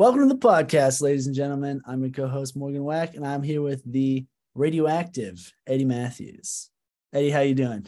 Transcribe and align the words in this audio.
Welcome 0.00 0.26
to 0.26 0.34
the 0.34 0.40
podcast, 0.40 1.02
ladies 1.02 1.26
and 1.26 1.36
gentlemen. 1.36 1.82
I'm 1.86 2.00
your 2.00 2.10
co-host 2.10 2.56
Morgan 2.56 2.82
Wack, 2.84 3.16
and 3.16 3.26
I'm 3.26 3.42
here 3.42 3.60
with 3.60 3.82
the 3.84 4.24
radioactive 4.54 5.52
Eddie 5.66 5.84
Matthews. 5.84 6.70
Eddie, 7.12 7.28
how 7.28 7.40
you 7.40 7.54
doing? 7.54 7.86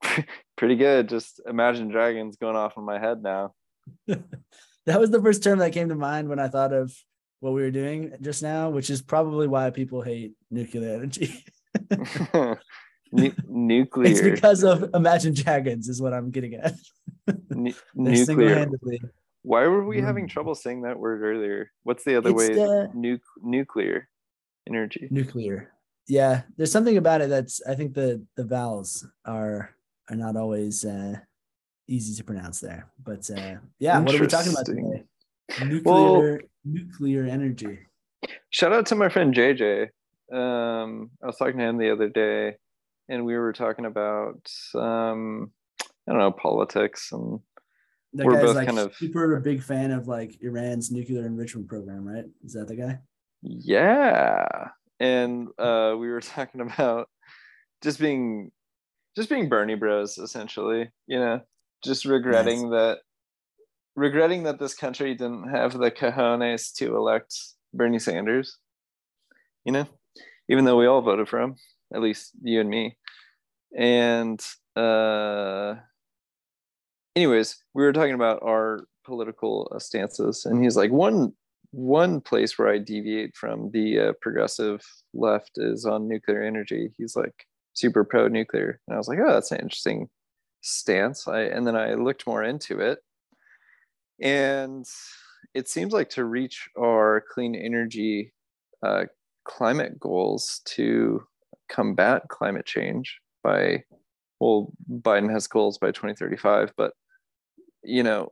Pretty 0.56 0.76
good. 0.76 1.08
Just 1.08 1.40
Imagine 1.44 1.88
Dragons 1.88 2.36
going 2.36 2.54
off 2.54 2.76
in 2.76 2.84
my 2.84 3.00
head 3.00 3.20
now. 3.20 3.52
that 4.06 5.00
was 5.00 5.10
the 5.10 5.20
first 5.20 5.42
term 5.42 5.58
that 5.58 5.72
came 5.72 5.88
to 5.88 5.96
mind 5.96 6.28
when 6.28 6.38
I 6.38 6.46
thought 6.46 6.72
of 6.72 6.96
what 7.40 7.52
we 7.52 7.62
were 7.62 7.72
doing 7.72 8.12
just 8.20 8.40
now, 8.40 8.70
which 8.70 8.88
is 8.88 9.02
probably 9.02 9.48
why 9.48 9.70
people 9.70 10.02
hate 10.02 10.34
nuclear 10.52 10.94
energy. 10.94 11.44
nuclear. 13.48 14.08
It's 14.08 14.20
because 14.20 14.62
of 14.62 14.88
Imagine 14.94 15.34
Dragons, 15.34 15.88
is 15.88 16.00
what 16.00 16.14
I'm 16.14 16.30
getting 16.30 16.54
at. 16.54 16.74
nuclear. 17.92 18.68
Why 19.44 19.66
were 19.66 19.84
we 19.84 20.00
having 20.00 20.26
trouble 20.26 20.54
saying 20.54 20.82
that 20.82 20.98
word 20.98 21.20
earlier? 21.22 21.70
What's 21.82 22.02
the 22.02 22.16
other 22.16 22.30
it's 22.30 22.38
way? 22.38 22.54
The, 22.54 22.90
nu- 22.94 23.18
nuclear 23.42 24.08
energy. 24.66 25.06
Nuclear. 25.10 25.70
Yeah, 26.08 26.42
there's 26.56 26.72
something 26.72 26.96
about 26.96 27.20
it 27.20 27.28
that's. 27.28 27.60
I 27.66 27.74
think 27.74 27.92
the 27.92 28.24
the 28.36 28.44
vowels 28.44 29.06
are 29.26 29.74
are 30.08 30.16
not 30.16 30.36
always 30.36 30.86
uh, 30.86 31.16
easy 31.86 32.14
to 32.16 32.24
pronounce 32.24 32.60
there. 32.60 32.88
But 33.02 33.30
uh, 33.30 33.56
yeah, 33.78 34.00
what 34.00 34.14
are 34.14 34.20
we 34.20 34.26
talking 34.26 34.52
about 34.52 34.64
today? 34.64 35.04
Nuclear 35.62 35.82
well, 35.84 36.38
nuclear 36.64 37.24
energy. 37.24 37.80
Shout 38.48 38.72
out 38.72 38.86
to 38.86 38.94
my 38.94 39.10
friend 39.10 39.34
JJ. 39.34 39.88
Um, 40.32 41.10
I 41.22 41.26
was 41.26 41.36
talking 41.36 41.58
to 41.58 41.64
him 41.64 41.76
the 41.76 41.92
other 41.92 42.08
day, 42.08 42.56
and 43.10 43.26
we 43.26 43.36
were 43.36 43.52
talking 43.52 43.84
about 43.84 44.50
um, 44.74 45.52
I 46.08 46.12
don't 46.12 46.18
know 46.18 46.32
politics, 46.32 47.12
and 47.12 47.40
that 48.14 48.26
we're 48.26 48.40
both 48.40 48.56
like 48.56 48.66
kind 48.66 48.78
of 48.78 48.94
super 48.94 49.38
big 49.40 49.62
fan 49.62 49.90
of 49.90 50.06
like 50.06 50.38
Iran's 50.40 50.90
nuclear 50.90 51.26
enrichment 51.26 51.68
program, 51.68 52.06
right? 52.06 52.24
Is 52.44 52.52
that 52.54 52.68
the 52.68 52.76
guy? 52.76 52.98
Yeah, 53.42 54.68
and 55.00 55.48
uh, 55.58 55.94
we 55.98 56.08
were 56.08 56.20
talking 56.20 56.60
about 56.60 57.08
just 57.82 57.98
being 57.98 58.50
just 59.16 59.28
being 59.28 59.48
Bernie 59.48 59.74
Bros, 59.74 60.18
essentially. 60.18 60.90
You 61.06 61.18
know, 61.18 61.40
just 61.84 62.04
regretting 62.04 62.70
that 62.70 62.98
regretting 63.96 64.44
that 64.44 64.58
this 64.58 64.74
country 64.74 65.14
didn't 65.14 65.50
have 65.50 65.72
the 65.72 65.90
cojones 65.90 66.72
to 66.74 66.96
elect 66.96 67.34
Bernie 67.72 67.98
Sanders. 67.98 68.58
You 69.64 69.72
know, 69.72 69.86
even 70.48 70.64
though 70.64 70.76
we 70.76 70.86
all 70.86 71.02
voted 71.02 71.28
for 71.28 71.40
him, 71.40 71.56
at 71.92 72.00
least 72.00 72.32
you 72.42 72.60
and 72.60 72.68
me. 72.68 72.96
And 73.76 74.40
uh, 74.76 75.74
anyways, 77.16 77.56
we 77.74 77.82
were 77.82 77.92
talking 77.92 78.14
about 78.14 78.42
our 78.42 78.86
political 79.04 79.70
uh, 79.74 79.78
stances, 79.78 80.44
and 80.44 80.62
he's 80.62 80.76
like, 80.76 80.90
one 80.90 81.32
one 81.70 82.20
place 82.20 82.56
where 82.56 82.68
I 82.68 82.78
deviate 82.78 83.34
from 83.34 83.70
the 83.72 83.98
uh, 83.98 84.12
progressive 84.20 84.80
left 85.12 85.52
is 85.56 85.84
on 85.84 86.06
nuclear 86.06 86.40
energy. 86.42 86.92
He's 86.96 87.16
like 87.16 87.34
super 87.72 88.04
pro 88.04 88.28
nuclear, 88.28 88.80
and 88.86 88.94
I 88.94 88.98
was 88.98 89.08
like, 89.08 89.18
oh, 89.18 89.32
that's 89.32 89.52
an 89.52 89.60
interesting 89.60 90.08
stance. 90.62 91.26
I 91.26 91.42
and 91.42 91.66
then 91.66 91.76
I 91.76 91.94
looked 91.94 92.26
more 92.26 92.42
into 92.42 92.80
it, 92.80 92.98
and 94.20 94.86
it 95.54 95.68
seems 95.68 95.92
like 95.92 96.10
to 96.10 96.24
reach 96.24 96.68
our 96.78 97.24
clean 97.32 97.54
energy 97.54 98.32
uh, 98.84 99.04
climate 99.44 99.98
goals 100.00 100.60
to 100.64 101.22
combat 101.68 102.22
climate 102.28 102.66
change 102.66 103.18
by 103.42 103.82
well 104.38 104.70
biden 105.00 105.30
has 105.30 105.46
goals 105.46 105.78
by 105.78 105.88
2035 105.88 106.72
but 106.76 106.92
you 107.84 108.02
know 108.02 108.30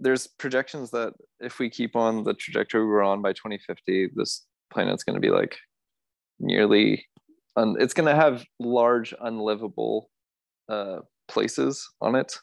there's 0.00 0.26
projections 0.26 0.90
that 0.90 1.12
if 1.40 1.58
we 1.58 1.68
keep 1.68 1.96
on 1.96 2.24
the 2.24 2.34
trajectory 2.34 2.84
we're 2.86 3.02
on 3.02 3.22
by 3.22 3.32
2050 3.32 4.10
this 4.14 4.44
planet's 4.72 5.04
going 5.04 5.14
to 5.14 5.20
be 5.20 5.30
like 5.30 5.56
nearly 6.40 7.06
un- 7.56 7.76
it's 7.78 7.94
going 7.94 8.08
to 8.08 8.20
have 8.20 8.44
large 8.58 9.14
unlivable 9.20 10.08
uh, 10.68 10.98
places 11.28 11.88
on 12.00 12.14
it 12.14 12.34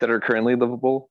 that 0.00 0.10
are 0.10 0.20
currently 0.20 0.54
livable. 0.54 1.10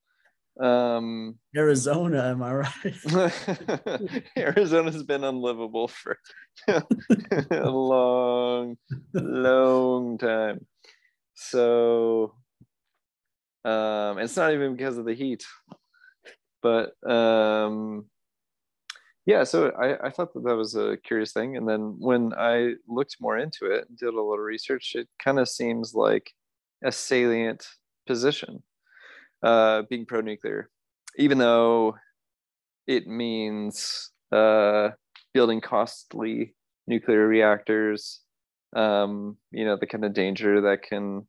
Um 0.57 1.37
arizona 1.53 2.29
am 2.29 2.41
i 2.41 2.53
right? 2.53 4.21
Arizona's 4.37 5.03
been 5.03 5.25
unlivable 5.25 5.89
for 5.89 6.17
a 6.69 7.69
long 7.69 8.77
long 9.13 10.17
time. 10.17 10.65
So 11.33 12.35
um 13.65 14.19
it's 14.19 14.37
not 14.37 14.53
even 14.53 14.75
because 14.75 14.97
of 14.97 15.05
the 15.05 15.13
heat. 15.13 15.45
But 16.61 16.93
um 17.09 18.05
yeah 19.25 19.43
so 19.43 19.69
i 19.71 20.07
i 20.07 20.09
thought 20.09 20.33
that 20.33 20.43
that 20.43 20.55
was 20.55 20.75
a 20.75 20.97
curious 20.97 21.33
thing. 21.33 21.57
And 21.57 21.67
then 21.67 21.95
when 21.99 22.33
i 22.37 22.73
looked 22.87 23.17
more 23.19 23.37
into 23.37 23.65
it 23.65 23.87
and 23.87 23.97
did 23.97 24.07
a 24.09 24.11
little 24.11 24.37
research 24.37 24.93
it 24.95 25.07
kind 25.23 25.39
of 25.39 25.49
seems 25.49 25.93
like 25.93 26.31
a 26.83 26.91
salient 26.91 27.67
position 28.05 28.63
uh, 29.43 29.83
being 29.89 30.05
pro 30.05 30.21
nuclear, 30.21 30.69
even 31.17 31.37
though 31.37 31.95
it 32.87 33.07
means 33.07 34.11
uh, 34.31 34.89
building 35.33 35.61
costly 35.61 36.55
nuclear 36.87 37.27
reactors, 37.27 38.21
um, 38.75 39.37
you 39.51 39.65
know, 39.65 39.77
the 39.77 39.87
kind 39.87 40.05
of 40.05 40.13
danger 40.13 40.61
that 40.61 40.83
can 40.83 41.27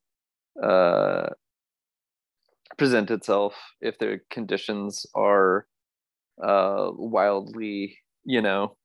uh, 0.62 1.28
present 2.78 3.10
itself 3.10 3.54
if 3.81 3.98
the 3.98 4.20
conditions 4.31 5.06
are 5.14 5.66
uh, 6.42 6.91
wildly, 6.92 7.98
you 8.25 8.42
know, 8.42 8.76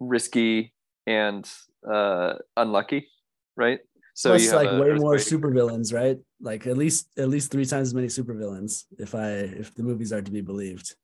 risky 0.00 0.72
and 1.06 1.50
uh, 1.90 2.34
unlucky, 2.56 3.08
right? 3.56 3.80
So 4.14 4.30
Plus, 4.30 4.52
like 4.52 4.70
way 4.80 4.92
more 4.94 5.14
supervillains, 5.16 5.94
right? 5.94 6.18
Like 6.40 6.66
at 6.66 6.76
least 6.76 7.08
at 7.16 7.28
least 7.28 7.50
three 7.50 7.64
times 7.64 7.88
as 7.88 7.94
many 7.94 8.08
supervillains. 8.08 8.84
If 8.98 9.14
I 9.14 9.28
if 9.30 9.74
the 9.74 9.82
movies 9.82 10.12
are 10.12 10.22
to 10.22 10.30
be 10.30 10.40
believed, 10.40 10.94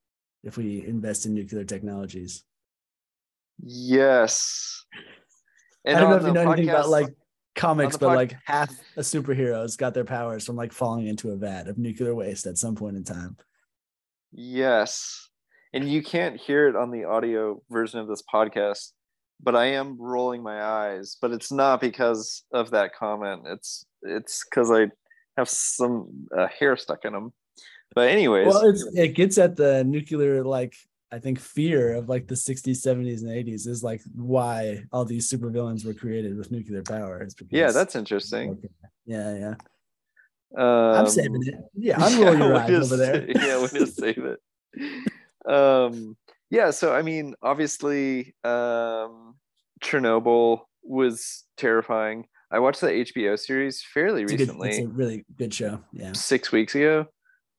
if 0.42 0.56
we 0.56 0.84
invest 0.86 1.26
in 1.26 1.34
nuclear 1.34 1.64
technologies. 1.64 2.44
Yes. 3.62 4.84
And 5.84 5.96
I 5.96 6.00
don't 6.00 6.10
know 6.10 6.16
if 6.16 6.22
you 6.24 6.32
know 6.32 6.44
podcast, 6.44 6.52
anything 6.52 6.68
about 6.70 6.88
like 6.88 7.14
comics, 7.56 7.96
but 7.96 8.08
pod- 8.08 8.16
like 8.16 8.36
half 8.44 8.70
a 8.96 9.00
superheroes 9.00 9.76
got 9.76 9.94
their 9.94 10.04
powers 10.04 10.44
from 10.44 10.56
like 10.56 10.72
falling 10.72 11.06
into 11.06 11.30
a 11.30 11.36
vat 11.36 11.68
of 11.68 11.78
nuclear 11.78 12.14
waste 12.14 12.46
at 12.46 12.58
some 12.58 12.74
point 12.74 12.96
in 12.96 13.04
time. 13.04 13.36
Yes. 14.32 15.28
And 15.72 15.90
you 15.90 16.02
can't 16.02 16.40
hear 16.40 16.68
it 16.68 16.76
on 16.76 16.90
the 16.90 17.04
audio 17.04 17.60
version 17.70 18.00
of 18.00 18.08
this 18.08 18.22
podcast, 18.32 18.92
but 19.42 19.56
I 19.56 19.66
am 19.66 20.00
rolling 20.00 20.42
my 20.42 20.62
eyes, 20.62 21.16
but 21.20 21.32
it's 21.32 21.50
not 21.50 21.80
because 21.80 22.44
of 22.52 22.70
that 22.70 22.94
comment. 22.94 23.42
It's 23.46 23.84
it's 24.02 24.44
because 24.48 24.70
I 24.70 24.88
have 25.36 25.48
some 25.48 26.28
uh, 26.36 26.46
hair 26.46 26.76
stuck 26.76 27.04
in 27.04 27.12
them. 27.12 27.32
But 27.94 28.08
anyways, 28.08 28.46
well, 28.46 28.74
it 28.94 29.14
gets 29.14 29.38
at 29.38 29.56
the 29.56 29.84
nuclear 29.84 30.44
like 30.44 30.74
I 31.12 31.18
think 31.18 31.38
fear 31.38 31.94
of 31.94 32.08
like 32.08 32.26
the 32.26 32.34
60s, 32.34 32.84
70s, 32.84 33.22
and 33.22 33.30
80s 33.30 33.66
is 33.66 33.82
like 33.82 34.02
why 34.14 34.84
all 34.92 35.04
these 35.04 35.30
supervillains 35.30 35.84
were 35.84 35.94
created 35.94 36.36
with 36.36 36.50
nuclear 36.50 36.82
power. 36.82 37.26
yeah, 37.50 37.70
that's 37.70 37.94
interesting. 37.94 38.50
Okay. 38.50 38.68
Yeah, 39.04 39.36
yeah. 39.36 39.54
Um, 40.56 41.04
I'm 41.04 41.08
saving 41.08 41.42
it. 41.46 41.54
Yeah, 41.74 41.96
I'm 42.04 42.20
rolling 42.20 42.40
yeah, 42.40 42.46
your 42.46 42.56
eyes 42.56 42.92
over 42.92 42.96
there. 42.96 43.30
yeah, 43.40 43.56
we'll 43.56 43.68
just 43.68 43.96
save 43.96 44.18
it. 44.18 44.40
Um, 45.50 46.16
yeah 46.50 46.70
so 46.70 46.94
i 46.94 47.02
mean 47.02 47.34
obviously 47.42 48.34
um 48.44 49.34
chernobyl 49.82 50.60
was 50.82 51.44
terrifying 51.56 52.26
i 52.50 52.58
watched 52.58 52.80
the 52.80 52.88
hbo 52.88 53.38
series 53.38 53.82
fairly 53.82 54.22
it's 54.22 54.32
recently 54.32 54.68
a, 54.68 54.70
good, 54.70 54.78
it's 54.78 54.86
a 54.86 54.96
really 54.96 55.24
good 55.36 55.54
show 55.54 55.80
yeah 55.92 56.12
six 56.12 56.52
weeks 56.52 56.74
ago 56.74 57.06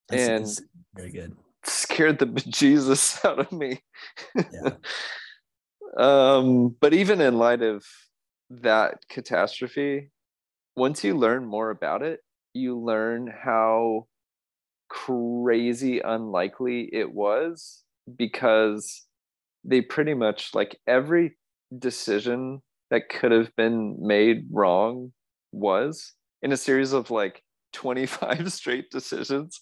that's, 0.10 0.22
and 0.22 0.68
very 0.96 1.12
good 1.12 1.36
scared 1.66 2.20
the 2.20 2.26
bejesus 2.28 3.24
out 3.26 3.40
of 3.40 3.52
me 3.52 3.82
yeah. 4.36 4.72
um 5.98 6.76
but 6.80 6.94
even 6.94 7.22
in 7.22 7.38
light 7.38 7.62
of 7.62 7.84
that 8.50 9.00
catastrophe 9.10 10.12
once 10.76 11.04
you 11.04 11.16
learn 11.16 11.46
more 11.46 11.70
about 11.70 12.02
it 12.02 12.22
you 12.54 12.78
learn 12.78 13.28
how 13.44 14.06
crazy 14.90 16.00
unlikely 16.00 16.90
it 16.94 17.12
was 17.14 17.84
because 18.18 19.04
they 19.64 19.82
pretty 19.82 20.14
much 20.14 20.52
like 20.54 20.80
every 20.88 21.38
decision 21.78 22.62
that 22.90 23.10
could 23.10 23.32
have 23.32 23.54
been 23.56 23.98
made 24.00 24.48
wrong 24.52 25.12
was 25.52 26.14
in 26.42 26.52
a 26.52 26.58
series 26.58 26.94
of 26.94 27.12
like 27.12 27.44
25 27.74 28.52
straight 28.54 28.90
decisions. 28.90 29.60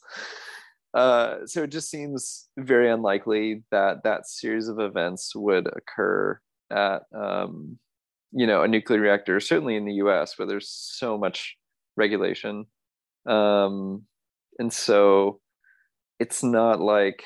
Uh, 0.96 1.46
so 1.46 1.64
it 1.64 1.72
just 1.72 1.90
seems 1.90 2.48
very 2.58 2.90
unlikely 2.90 3.64
that 3.70 4.04
that 4.04 4.26
series 4.26 4.70
of 4.70 4.80
events 4.80 5.36
would 5.36 5.68
occur 5.68 6.40
at, 6.72 7.02
um, 7.14 7.78
you 8.32 8.48
know, 8.48 8.64
a 8.64 8.68
nuclear 8.68 9.02
reactor, 9.02 9.40
certainly 9.42 9.76
in 9.76 9.86
the 9.86 9.96
US, 9.96 10.40
where 10.40 10.48
there's 10.48 10.70
so 10.70 11.18
much 11.18 11.58
regulation. 11.98 12.66
Um, 13.28 14.04
and 14.58 14.72
so 14.72 15.42
it's 16.20 16.44
not 16.44 16.80
like 16.80 17.24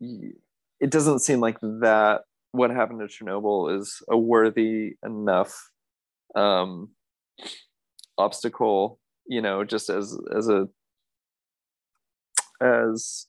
it 0.00 0.90
doesn't 0.90 1.20
seem 1.20 1.40
like 1.40 1.58
that 1.60 2.20
what 2.52 2.70
happened 2.70 3.00
to 3.00 3.06
Chernobyl 3.06 3.76
is 3.76 4.02
a 4.08 4.16
worthy 4.16 4.96
enough 5.04 5.70
um, 6.36 6.90
obstacle, 8.18 9.00
you 9.26 9.42
know, 9.42 9.64
just 9.64 9.90
as 9.90 10.16
as 10.36 10.48
a 10.48 10.68
as 12.60 13.26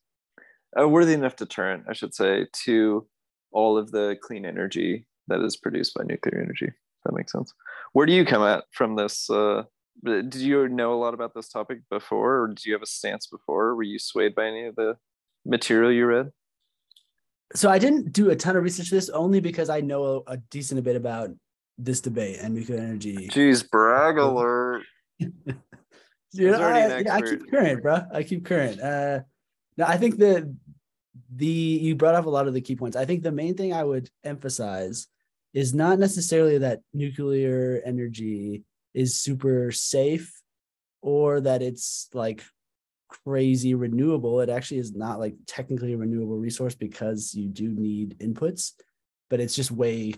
a 0.75 0.88
worthy 0.88 1.13
enough 1.13 1.36
deterrent, 1.36 1.86
I 1.89 1.94
should 1.94 2.13
say, 2.13 2.48
to 2.66 3.07
all 3.51 3.77
of 3.77 3.92
the 3.92 4.18
clean 4.22 4.45
energy 4.45 5.07
that 5.27 5.42
is 5.42 5.57
produced 5.57 5.95
by 5.95 6.04
nuclear 6.04 6.42
energy. 6.42 6.72
that 7.06 7.13
makes 7.13 7.31
sense. 7.31 7.54
Where 7.94 8.06
do 8.06 8.13
you 8.13 8.25
come 8.25 8.44
at 8.44 8.66
from 8.72 8.95
this? 8.95 9.30
Uh, 9.30 9.63
did 10.04 10.36
you 10.36 10.68
know 10.68 10.94
a 10.94 11.00
lot 11.00 11.13
about 11.13 11.33
this 11.33 11.48
topic 11.48 11.80
before, 11.89 12.42
or 12.42 12.48
do 12.50 12.62
you 12.66 12.74
have 12.74 12.81
a 12.81 12.88
stance 12.88 13.27
before? 13.27 13.75
Were 13.75 13.83
you 13.83 13.98
swayed 13.98 14.36
by 14.36 14.48
any 14.48 14.66
of 14.66 14.75
the 14.75 14.98
material 15.45 15.92
you 15.92 16.06
read? 16.06 16.31
So 17.54 17.69
I 17.69 17.80
didn't 17.80 18.12
do 18.12 18.30
a 18.30 18.36
ton 18.36 18.57
of 18.57 18.63
research 18.63 18.89
this 18.89 19.10
only 19.10 19.39
because 19.39 19.69
I 19.69 19.80
know 19.80 20.24
a, 20.27 20.33
a 20.33 20.38
decent 20.38 20.83
bit 20.83 20.95
about 20.95 21.30
this 21.77 22.01
debate 22.01 22.39
and 22.42 22.54
nuclear 22.54 22.80
energy. 22.80 23.30
Jeez, 23.31 23.69
brag 23.69 24.18
alert. 24.19 24.83
Dude, 26.36 26.54
I, 26.54 27.04
I, 27.10 27.22
keep 27.22 27.50
current, 27.50 27.82
bro. 27.82 28.02
I 28.14 28.24
keep 28.24 28.46
current. 28.46 28.82
Uh, 28.82 29.20
no, 29.78 29.86
I 29.86 29.98
think 29.98 30.18
that 30.18 30.54
the 31.34 31.46
you 31.46 31.96
brought 31.96 32.16
up 32.16 32.26
a 32.26 32.30
lot 32.30 32.48
of 32.48 32.54
the 32.54 32.62
key 32.62 32.76
points. 32.76 32.98
I 32.98 33.06
think 33.06 33.24
the 33.24 33.32
main 33.32 33.56
thing 33.56 33.74
I 33.74 33.84
would 33.84 34.10
emphasize 34.24 35.08
is 35.54 35.74
not 35.74 36.00
necessarily 36.00 36.58
that 36.60 36.82
nuclear 36.94 37.82
energy 37.86 38.64
is 38.94 39.18
super 39.18 39.72
safe 39.72 40.42
or 41.02 41.40
that 41.42 41.62
it's 41.62 42.10
like 42.14 42.44
crazy 43.08 43.76
renewable. 43.76 44.42
It 44.42 44.50
actually 44.50 44.80
is 44.80 44.94
not 44.94 45.20
like 45.20 45.36
technically 45.48 45.94
a 45.94 45.98
renewable 45.98 46.38
resource 46.38 46.76
because 46.76 47.34
you 47.34 47.48
do 47.48 47.70
need 47.70 48.18
inputs, 48.20 48.74
but 49.30 49.40
it's 49.40 49.56
just 49.56 49.72
way 49.72 50.14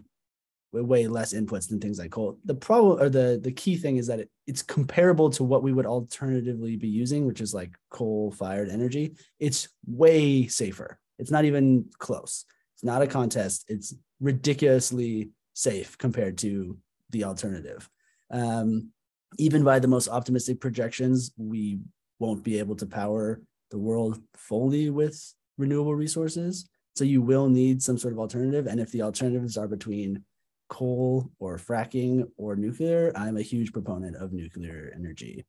way 0.74 1.08
less 1.08 1.34
inputs 1.34 1.70
than 1.70 1.80
things 1.80 2.00
like 2.00 2.12
coal. 2.12 2.40
The 2.46 2.56
problem 2.56 3.02
or 3.02 3.10
the 3.10 3.40
the 3.42 3.52
key 3.52 3.78
thing 3.78 3.98
is 3.98 4.08
that 4.08 4.22
it, 4.22 4.30
it's 4.48 4.64
comparable 4.64 5.30
to 5.32 5.44
what 5.44 5.62
we 5.62 5.74
would 5.74 5.86
alternatively 5.86 6.78
be 6.78 6.88
using, 6.88 7.26
which 7.26 7.42
is 7.42 7.54
like 7.54 7.72
coal 7.92 8.32
fired 8.32 8.70
energy. 8.70 9.16
It's 9.40 9.68
way 9.86 10.48
safer. 10.48 10.98
It's 11.20 11.32
not 11.32 11.46
even 11.46 11.86
close. 12.00 12.46
It's 12.74 12.84
not 12.84 13.02
a 13.02 13.08
contest. 13.08 13.66
It's 13.68 13.94
ridiculously 14.22 15.32
safe 15.54 15.98
compared 15.98 16.38
to 16.40 16.78
the 17.10 17.26
alternative. 17.26 17.90
Um, 18.32 18.92
even 19.38 19.64
by 19.64 19.80
the 19.80 19.88
most 19.88 20.08
optimistic 20.08 20.62
projections, 20.62 21.32
we 21.38 21.80
won't 22.20 22.44
be 22.44 22.58
able 22.60 22.76
to 22.78 22.86
power 22.86 23.42
the 23.70 23.78
world 23.78 24.22
fully 24.36 24.90
with 24.90 25.34
renewable 25.58 25.96
resources. 25.96 26.70
So 26.96 27.04
you 27.04 27.22
will 27.22 27.50
need 27.50 27.84
some 27.84 27.98
sort 27.98 28.14
of 28.14 28.20
alternative. 28.20 28.66
And 28.66 28.80
if 28.80 28.92
the 28.92 29.02
alternatives 29.02 29.58
are 29.58 29.68
between 29.68 30.24
coal 30.70 31.32
or 31.40 31.58
fracking 31.58 32.28
or 32.38 32.56
nuclear, 32.56 33.12
I'm 33.16 33.38
a 33.38 33.42
huge 33.42 33.72
proponent 33.72 34.16
of 34.16 34.34
nuclear 34.34 34.92
energy. 34.96 35.46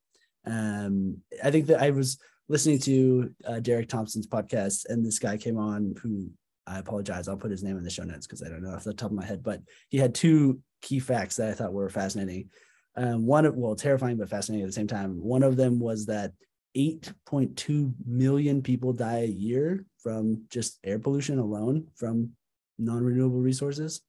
Um, 0.46 1.18
I 1.42 1.50
think 1.50 1.66
that 1.66 1.82
I 1.82 1.90
was 1.90 2.18
listening 2.48 2.78
to 2.80 3.34
uh, 3.46 3.60
Derek 3.60 3.88
Thompson's 3.88 4.26
podcast, 4.26 4.86
and 4.88 5.04
this 5.04 5.18
guy 5.18 5.36
came 5.36 5.58
on 5.58 5.94
who 6.02 6.30
I 6.66 6.78
apologize. 6.78 7.28
I'll 7.28 7.36
put 7.36 7.50
his 7.50 7.62
name 7.62 7.76
in 7.76 7.84
the 7.84 7.90
show 7.90 8.04
notes 8.04 8.26
because 8.26 8.42
I 8.42 8.48
don't 8.48 8.62
know 8.62 8.74
off 8.74 8.84
the 8.84 8.94
top 8.94 9.10
of 9.10 9.16
my 9.16 9.24
head, 9.24 9.42
but 9.42 9.60
he 9.88 9.98
had 9.98 10.14
two 10.14 10.60
key 10.82 11.00
facts 11.00 11.36
that 11.36 11.50
I 11.50 11.54
thought 11.54 11.72
were 11.72 11.88
fascinating. 11.88 12.50
Um, 12.96 13.26
one, 13.26 13.54
well, 13.56 13.74
terrifying 13.74 14.16
but 14.16 14.28
fascinating 14.28 14.64
at 14.64 14.68
the 14.68 14.72
same 14.72 14.86
time. 14.86 15.22
One 15.22 15.42
of 15.42 15.56
them 15.56 15.78
was 15.78 16.06
that 16.06 16.32
8.2 16.76 17.94
million 18.06 18.62
people 18.62 18.92
die 18.92 19.20
a 19.20 19.26
year 19.26 19.84
from 20.02 20.44
just 20.50 20.78
air 20.84 20.98
pollution 20.98 21.38
alone 21.38 21.88
from 21.96 22.30
non-renewable 22.78 23.40
resources. 23.40 24.00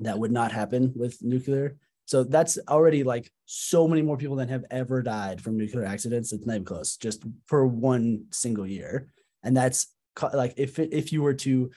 That 0.00 0.18
would 0.18 0.32
not 0.32 0.52
happen 0.52 0.92
with 0.94 1.22
nuclear. 1.22 1.76
So 2.06 2.22
that's 2.22 2.58
already 2.68 3.02
like 3.02 3.30
so 3.46 3.88
many 3.88 4.00
more 4.00 4.16
people 4.16 4.36
than 4.36 4.48
have 4.48 4.64
ever 4.70 5.02
died 5.02 5.40
from 5.40 5.56
nuclear 5.56 5.84
accidents. 5.84 6.32
It's 6.32 6.46
not 6.46 6.54
even 6.54 6.64
close, 6.64 6.96
just 6.96 7.24
for 7.46 7.66
one 7.66 8.26
single 8.30 8.66
year. 8.66 9.08
And 9.42 9.56
that's 9.56 9.88
like 10.32 10.54
if 10.56 10.78
if 10.78 11.12
you 11.12 11.22
were 11.22 11.34
to 11.34 11.70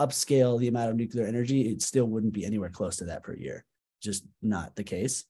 upscale 0.00 0.58
the 0.58 0.68
amount 0.68 0.90
of 0.90 0.96
nuclear 0.96 1.26
energy, 1.26 1.68
it 1.68 1.82
still 1.82 2.06
wouldn't 2.06 2.32
be 2.32 2.46
anywhere 2.46 2.70
close 2.70 2.96
to 2.96 3.04
that 3.04 3.22
per 3.22 3.34
year. 3.34 3.64
Just 4.02 4.24
not 4.42 4.74
the 4.74 4.84
case. 4.84 5.24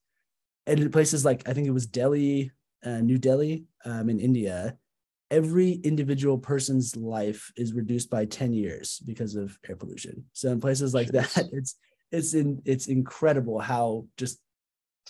And 0.67 0.79
in 0.79 0.91
places 0.91 1.25
like 1.25 1.47
I 1.47 1.53
think 1.53 1.67
it 1.67 1.71
was 1.71 1.85
Delhi, 1.85 2.51
uh, 2.83 2.99
New 3.01 3.17
Delhi, 3.17 3.65
um, 3.83 4.09
in 4.09 4.19
India, 4.19 4.77
every 5.31 5.73
individual 5.83 6.37
person's 6.37 6.95
life 6.95 7.51
is 7.57 7.73
reduced 7.73 8.09
by 8.09 8.25
10 8.25 8.53
years 8.53 9.01
because 9.05 9.35
of 9.35 9.57
air 9.67 9.75
pollution. 9.75 10.23
So 10.33 10.49
in 10.49 10.61
places 10.61 10.93
like 10.93 11.09
that, 11.09 11.35
it's 11.51 11.75
it's 12.11 12.33
in 12.33 12.61
it's 12.65 12.87
incredible 12.87 13.59
how 13.59 14.05
just 14.17 14.39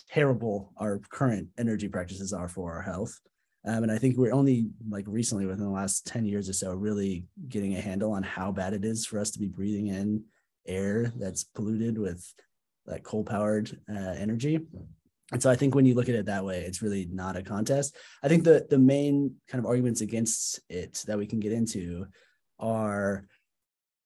terrible 0.08 0.72
our 0.76 1.00
current 1.10 1.48
energy 1.58 1.88
practices 1.88 2.32
are 2.32 2.48
for 2.48 2.72
our 2.72 2.82
health. 2.82 3.18
Um, 3.66 3.82
and 3.82 3.90
I 3.90 3.98
think 3.98 4.16
we're 4.16 4.32
only 4.32 4.68
like 4.88 5.04
recently 5.08 5.46
within 5.46 5.64
the 5.64 5.70
last 5.70 6.06
10 6.06 6.24
years 6.24 6.48
or 6.48 6.52
so 6.52 6.72
really 6.72 7.26
getting 7.48 7.74
a 7.74 7.80
handle 7.80 8.12
on 8.12 8.22
how 8.22 8.52
bad 8.52 8.74
it 8.74 8.84
is 8.84 9.04
for 9.04 9.18
us 9.18 9.32
to 9.32 9.40
be 9.40 9.48
breathing 9.48 9.88
in 9.88 10.22
air 10.68 11.12
that's 11.16 11.44
polluted 11.44 11.98
with 11.98 12.24
like 12.86 13.02
coal 13.02 13.24
powered 13.24 13.76
uh, 13.90 14.14
energy. 14.16 14.60
And 15.32 15.42
so 15.42 15.50
I 15.50 15.56
think 15.56 15.74
when 15.74 15.84
you 15.84 15.94
look 15.94 16.08
at 16.08 16.14
it 16.14 16.26
that 16.26 16.44
way, 16.44 16.60
it's 16.60 16.82
really 16.82 17.08
not 17.10 17.36
a 17.36 17.42
contest. 17.42 17.96
I 18.22 18.28
think 18.28 18.44
the 18.44 18.64
the 18.70 18.78
main 18.78 19.34
kind 19.48 19.58
of 19.58 19.68
arguments 19.68 20.00
against 20.00 20.60
it 20.68 21.02
that 21.08 21.18
we 21.18 21.26
can 21.26 21.40
get 21.40 21.52
into 21.52 22.06
are 22.60 23.26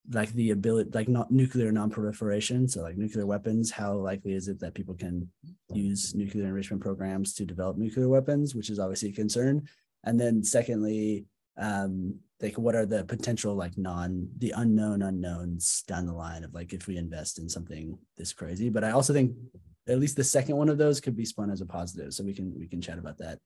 like 0.09 0.33
the 0.33 0.51
ability 0.51 0.89
like 0.93 1.07
not 1.07 1.29
nuclear 1.31 1.71
non-proliferation 1.71 2.67
so 2.67 2.81
like 2.81 2.97
nuclear 2.97 3.25
weapons 3.25 3.69
how 3.69 3.93
likely 3.93 4.33
is 4.33 4.47
it 4.47 4.59
that 4.59 4.73
people 4.73 4.95
can 4.95 5.29
use 5.73 6.15
nuclear 6.15 6.45
enrichment 6.45 6.81
programs 6.81 7.33
to 7.33 7.45
develop 7.45 7.77
nuclear 7.77 8.09
weapons 8.09 8.55
which 8.55 8.69
is 8.69 8.79
obviously 8.79 9.09
a 9.09 9.13
concern. 9.13 9.67
And 10.03 10.19
then 10.19 10.43
secondly 10.43 11.25
um 11.57 12.15
like 12.41 12.57
what 12.57 12.75
are 12.75 12.87
the 12.87 13.03
potential 13.03 13.53
like 13.53 13.77
non 13.77 14.27
the 14.39 14.53
unknown 14.57 15.03
unknowns 15.03 15.83
down 15.87 16.07
the 16.07 16.13
line 16.13 16.43
of 16.43 16.53
like 16.53 16.73
if 16.73 16.87
we 16.87 16.97
invest 16.97 17.37
in 17.37 17.47
something 17.47 17.97
this 18.17 18.33
crazy? 18.33 18.69
But 18.69 18.83
i 18.83 18.91
also 18.91 19.13
think 19.13 19.35
at 19.87 19.99
least 19.99 20.15
the 20.15 20.23
second 20.23 20.55
one 20.55 20.69
of 20.69 20.79
those 20.79 20.99
could 20.99 21.15
be 21.15 21.25
spun 21.25 21.51
as 21.51 21.61
a 21.61 21.65
positive 21.65 22.13
so 22.13 22.23
we 22.23 22.33
can 22.33 22.53
we 22.57 22.67
can 22.67 22.81
chat 22.81 22.97
about 22.97 23.19
that. 23.19 23.39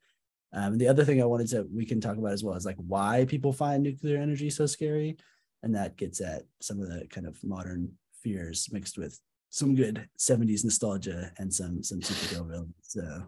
Um, 0.54 0.78
the 0.78 0.88
other 0.88 1.04
thing 1.04 1.22
i 1.22 1.26
wanted 1.26 1.50
to 1.50 1.68
we 1.74 1.86
can 1.86 2.00
talk 2.00 2.18
about 2.18 2.32
as 2.32 2.46
well 2.46 2.56
is 2.56 2.66
like 2.66 2.78
why 2.78 3.26
people 3.28 3.52
find 3.52 3.84
nuclear 3.84 4.18
energy 4.18 4.50
so 4.50 4.66
scary 4.66 5.18
and 5.66 5.74
that 5.76 5.98
gets 5.98 6.22
at 6.22 6.44
some 6.62 6.80
of 6.80 6.88
the 6.88 7.06
kind 7.10 7.28
of 7.28 7.44
modern 7.44 7.92
fears 8.24 8.70
mixed 8.72 8.98
with 8.98 9.20
some 9.50 9.76
good 9.76 10.08
70s 10.18 10.64
nostalgia 10.64 11.32
and 11.38 11.54
some 11.54 11.84
some 11.84 12.00
superhero 12.00 12.48
villains 12.48 12.74
so 12.82 13.24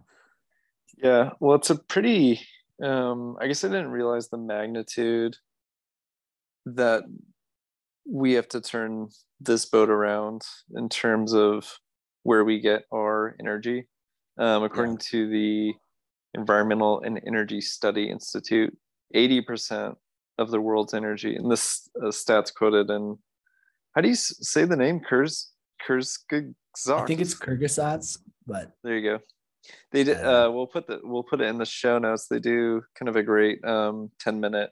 yeah 0.97 1.31
well 1.39 1.55
it's 1.55 1.71
a 1.71 1.75
pretty 1.75 2.39
um 2.81 3.35
i 3.41 3.47
guess 3.47 3.63
i 3.63 3.67
didn't 3.67 3.91
realize 3.91 4.29
the 4.29 4.37
magnitude 4.37 5.35
that 6.65 7.03
we 8.05 8.33
have 8.33 8.47
to 8.49 8.61
turn 8.61 9.09
this 9.41 9.65
boat 9.65 9.89
around 9.89 10.43
in 10.75 10.87
terms 10.89 11.33
of 11.33 11.79
where 12.23 12.43
we 12.43 12.59
get 12.59 12.83
our 12.93 13.35
energy 13.39 13.87
um, 14.37 14.63
according 14.63 14.93
yeah. 14.93 15.07
to 15.09 15.29
the 15.29 15.73
environmental 16.35 17.01
and 17.01 17.19
energy 17.25 17.61
study 17.61 18.09
institute 18.09 18.77
80% 19.15 19.95
of 20.37 20.51
the 20.51 20.61
world's 20.61 20.93
energy. 20.93 21.35
And 21.35 21.51
this 21.51 21.89
uh, 22.01 22.07
stats 22.07 22.53
quoted 22.53 22.89
in 22.89 23.17
how 23.95 24.01
do 24.01 24.09
you 24.09 24.15
say 24.15 24.65
the 24.65 24.75
name? 24.75 24.99
Kurz 24.99 25.51
Kurzgesagt. 25.87 26.53
I 26.89 27.05
think 27.05 27.21
it's 27.21 27.33
Kyrgyzstats, 27.33 28.19
but 28.45 28.71
there 28.83 28.97
you 28.97 29.09
go. 29.09 29.19
They 29.91 30.03
did. 30.03 30.17
Uh, 30.17 30.51
we'll 30.53 30.67
put 30.67 30.87
the 30.87 30.99
we'll 31.03 31.23
put 31.23 31.41
it 31.41 31.47
in 31.47 31.57
the 31.57 31.65
show 31.65 31.97
notes. 31.97 32.27
They 32.27 32.39
do 32.39 32.83
kind 32.97 33.09
of 33.09 33.15
a 33.15 33.23
great 33.23 33.63
um, 33.65 34.11
ten 34.19 34.39
minute 34.39 34.69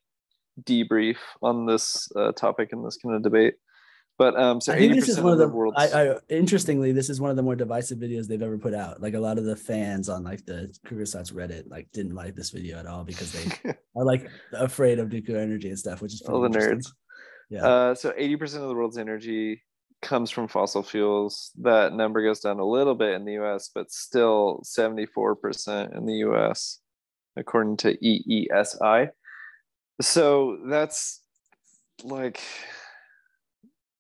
debrief 0.64 1.18
on 1.42 1.66
this 1.66 2.08
uh, 2.16 2.32
topic 2.34 2.70
and 2.72 2.86
this 2.86 2.98
kind 2.98 3.16
of 3.16 3.24
debate. 3.24 3.56
But 4.18 4.40
um, 4.40 4.62
so 4.62 4.72
I 4.72 4.78
think 4.78 4.96
this 4.96 5.10
is 5.10 5.20
one 5.20 5.34
of 5.34 5.40
the, 5.40 5.48
the. 5.48 6.22
I, 6.30 6.34
interestingly, 6.34 6.94
this 6.94 7.10
is 7.10 7.20
one 7.20 7.32
of 7.32 7.36
the 7.36 7.44
more 7.44 7.56
divisive 7.56 7.98
videos 7.98 8.28
they've 8.28 8.42
ever 8.42 8.58
put 8.58 8.74
out. 8.74 9.02
Like 9.02 9.14
a 9.14 9.20
lot 9.20 9.38
of 9.38 9.44
the 9.44 9.58
fans 9.58 10.08
on 10.08 10.24
like 10.24 10.46
the 10.46 10.74
Kurzgesagt's 10.88 11.32
Reddit 11.32 11.70
like 11.70 11.92
didn't 11.92 12.16
like 12.16 12.34
this 12.34 12.52
video 12.52 12.80
at 12.80 12.86
all 12.86 13.04
because 13.04 13.34
they 13.34 13.74
are 13.96 14.06
like 14.06 14.30
afraid 14.54 15.00
of 15.00 15.12
nuclear 15.12 15.40
energy 15.40 15.68
and 15.68 15.78
stuff, 15.78 16.02
which 16.02 16.14
is 16.14 16.22
all 16.22 16.40
the 16.40 16.48
nerds. 16.48 16.88
Yeah. 17.50 17.66
Uh, 17.66 17.96
so 17.96 18.14
eighty 18.16 18.38
percent 18.38 18.64
of 18.64 18.70
the 18.70 18.76
world's 18.76 18.98
energy 18.98 19.62
comes 20.02 20.32
from 20.32 20.48
fossil 20.48 20.82
fuels. 20.82 21.52
That 21.62 21.92
number 21.92 22.24
goes 22.24 22.40
down 22.40 22.60
a 22.60 22.66
little 22.66 22.96
bit 22.96 23.16
in 23.16 23.26
the 23.26 23.34
U.S., 23.34 23.70
but 23.74 23.92
still 23.92 24.62
seventy-four 24.64 25.36
percent 25.36 25.94
in 25.94 26.06
the 26.06 26.20
U.S. 26.20 26.80
according 27.36 27.78
to 27.78 27.98
EESI. 27.98 29.10
So 30.02 30.60
that's 30.70 31.22
like 32.04 32.40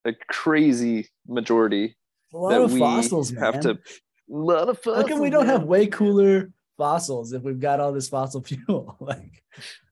a 0.06 0.14
crazy 0.30 1.08
majority 1.28 1.96
a 2.34 2.38
lot 2.38 2.62
of 2.62 2.78
fossils 2.78 3.32
have 3.32 3.56
man. 3.56 3.64
to 3.64 3.80
a 4.32 4.36
lot 4.36 4.70
of 4.70 4.78
fossils. 4.80 5.04
How 5.04 5.08
come 5.08 5.22
we 5.22 5.30
don't 5.30 5.48
man. 5.48 5.60
have 5.60 5.68
way 5.68 5.88
cooler 5.88 6.52
fossils 6.78 7.32
if 7.32 7.44
we've 7.44 7.60
got 7.60 7.80
all 7.80 7.94
this 7.94 8.10
fossil 8.10 8.42
fuel? 8.44 8.98
like 9.00 9.44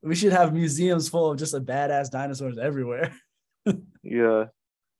we 0.01 0.15
should 0.15 0.33
have 0.33 0.53
museums 0.53 1.09
full 1.09 1.31
of 1.31 1.39
just 1.39 1.53
a 1.53 1.61
badass 1.61 2.09
dinosaurs 2.09 2.57
everywhere. 2.57 3.13
yeah. 4.03 4.45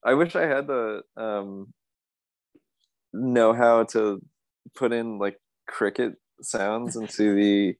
I 0.05 0.13
wish 0.15 0.35
I 0.35 0.45
had 0.45 0.67
the 0.67 1.01
um 1.17 1.73
know 3.13 3.53
how 3.53 3.83
to 3.83 4.21
put 4.75 4.91
in 4.91 5.19
like 5.19 5.39
cricket 5.67 6.13
sounds 6.41 6.95
into 6.95 7.35
the 7.35 7.75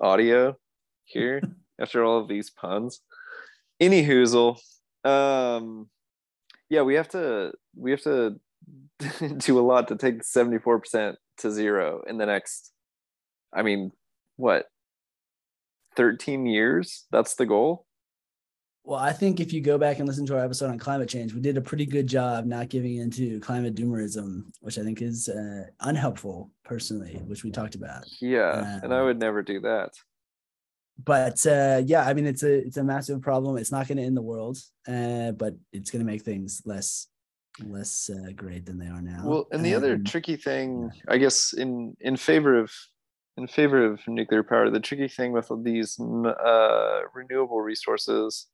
audio 0.00 0.56
here 1.04 1.40
after 1.80 2.04
all 2.04 2.18
of 2.18 2.28
these 2.28 2.50
puns. 2.50 3.00
Any 3.80 4.04
hoozle. 4.04 4.58
Um 5.04 5.88
yeah, 6.68 6.82
we 6.82 6.94
have 6.94 7.08
to 7.10 7.52
we 7.76 7.90
have 7.90 8.02
to 8.02 8.40
do 9.36 9.58
a 9.58 9.60
lot 9.60 9.88
to 9.88 9.96
take 9.96 10.22
74% 10.22 11.16
to 11.38 11.50
zero 11.50 12.02
in 12.06 12.18
the 12.18 12.26
next 12.26 12.72
I 13.52 13.62
mean, 13.62 13.92
what 14.36 14.66
13 15.96 16.46
years? 16.46 17.06
That's 17.10 17.34
the 17.34 17.46
goal. 17.46 17.86
Well, 18.84 19.00
I 19.00 19.12
think 19.12 19.40
if 19.40 19.52
you 19.52 19.60
go 19.60 19.78
back 19.78 19.98
and 19.98 20.06
listen 20.06 20.26
to 20.26 20.38
our 20.38 20.44
episode 20.44 20.70
on 20.70 20.78
climate 20.78 21.08
change, 21.08 21.34
we 21.34 21.40
did 21.40 21.56
a 21.56 21.60
pretty 21.60 21.86
good 21.86 22.06
job 22.06 22.46
not 22.46 22.68
giving 22.68 22.98
into 22.98 23.40
climate 23.40 23.74
doomerism, 23.74 24.44
which 24.60 24.78
I 24.78 24.82
think 24.82 25.02
is 25.02 25.28
uh, 25.28 25.64
unhelpful 25.80 26.52
personally, 26.64 27.20
which 27.26 27.42
we 27.42 27.50
talked 27.50 27.74
about. 27.74 28.04
Yeah, 28.20 28.50
um, 28.50 28.80
and 28.84 28.94
I 28.94 29.00
um, 29.00 29.06
would 29.06 29.18
never 29.18 29.42
do 29.42 29.58
that. 29.60 29.90
But 31.02 31.44
uh, 31.46 31.82
yeah, 31.84 32.06
I 32.06 32.14
mean, 32.14 32.26
it's 32.26 32.42
a 32.42 32.54
it's 32.66 32.78
a 32.78 32.84
massive 32.84 33.20
problem. 33.20 33.58
It's 33.58 33.72
not 33.72 33.86
going 33.86 33.98
to 33.98 34.04
end 34.04 34.16
the 34.16 34.22
world, 34.22 34.58
uh, 34.88 35.32
but 35.32 35.54
it's 35.72 35.90
going 35.90 36.04
to 36.04 36.10
make 36.10 36.22
things 36.22 36.62
less 36.64 37.08
less 37.64 38.10
uh, 38.10 38.32
great 38.34 38.66
than 38.66 38.78
they 38.78 38.86
are 38.86 39.02
now. 39.02 39.22
Well, 39.24 39.48
and 39.52 39.64
the 39.64 39.74
um, 39.74 39.82
other 39.82 39.98
tricky 39.98 40.36
thing, 40.36 40.90
I 41.08 41.18
guess, 41.18 41.52
in 41.52 41.96
in 42.00 42.16
favor 42.16 42.58
of 42.58 42.72
in 43.36 43.46
favor 43.46 43.84
of 43.84 44.00
nuclear 44.08 44.42
power, 44.42 44.70
the 44.70 44.80
tricky 44.80 45.08
thing 45.08 45.32
with 45.32 45.50
these 45.62 45.98
uh, 46.00 47.00
renewable 47.14 47.60
resources 47.60 48.46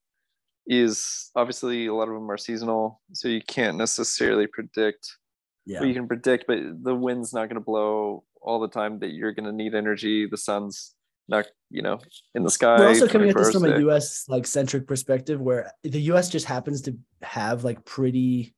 is 0.66 1.30
obviously 1.36 1.86
a 1.86 1.94
lot 1.94 2.08
of 2.08 2.14
them 2.14 2.30
are 2.30 2.38
seasonal, 2.38 3.00
so 3.12 3.28
you 3.28 3.40
can't 3.46 3.76
necessarily 3.76 4.46
predict. 4.46 5.16
Yeah. 5.64 5.80
Well, 5.80 5.88
you 5.88 5.94
can 5.94 6.08
predict, 6.08 6.46
but 6.48 6.58
the 6.82 6.94
wind's 6.94 7.32
not 7.32 7.46
going 7.46 7.54
to 7.54 7.60
blow 7.60 8.24
all 8.40 8.58
the 8.58 8.68
time 8.68 8.98
that 8.98 9.12
you're 9.12 9.32
going 9.32 9.46
to 9.46 9.52
need 9.52 9.74
energy. 9.74 10.26
The 10.26 10.36
sun's 10.36 10.94
not, 11.28 11.46
you 11.70 11.82
know, 11.82 12.00
in 12.34 12.42
the 12.42 12.50
sky. 12.50 12.78
We're 12.78 12.88
also 12.88 13.08
coming 13.08 13.30
at 13.30 13.36
this 13.36 13.52
from 13.52 13.64
a 13.64 13.78
U.S. 13.80 14.24
like 14.28 14.46
centric 14.46 14.86
perspective, 14.86 15.40
where 15.40 15.72
the 15.82 16.00
U.S. 16.02 16.28
just 16.28 16.46
happens 16.46 16.82
to 16.82 16.96
have 17.22 17.64
like 17.64 17.84
pretty 17.84 18.54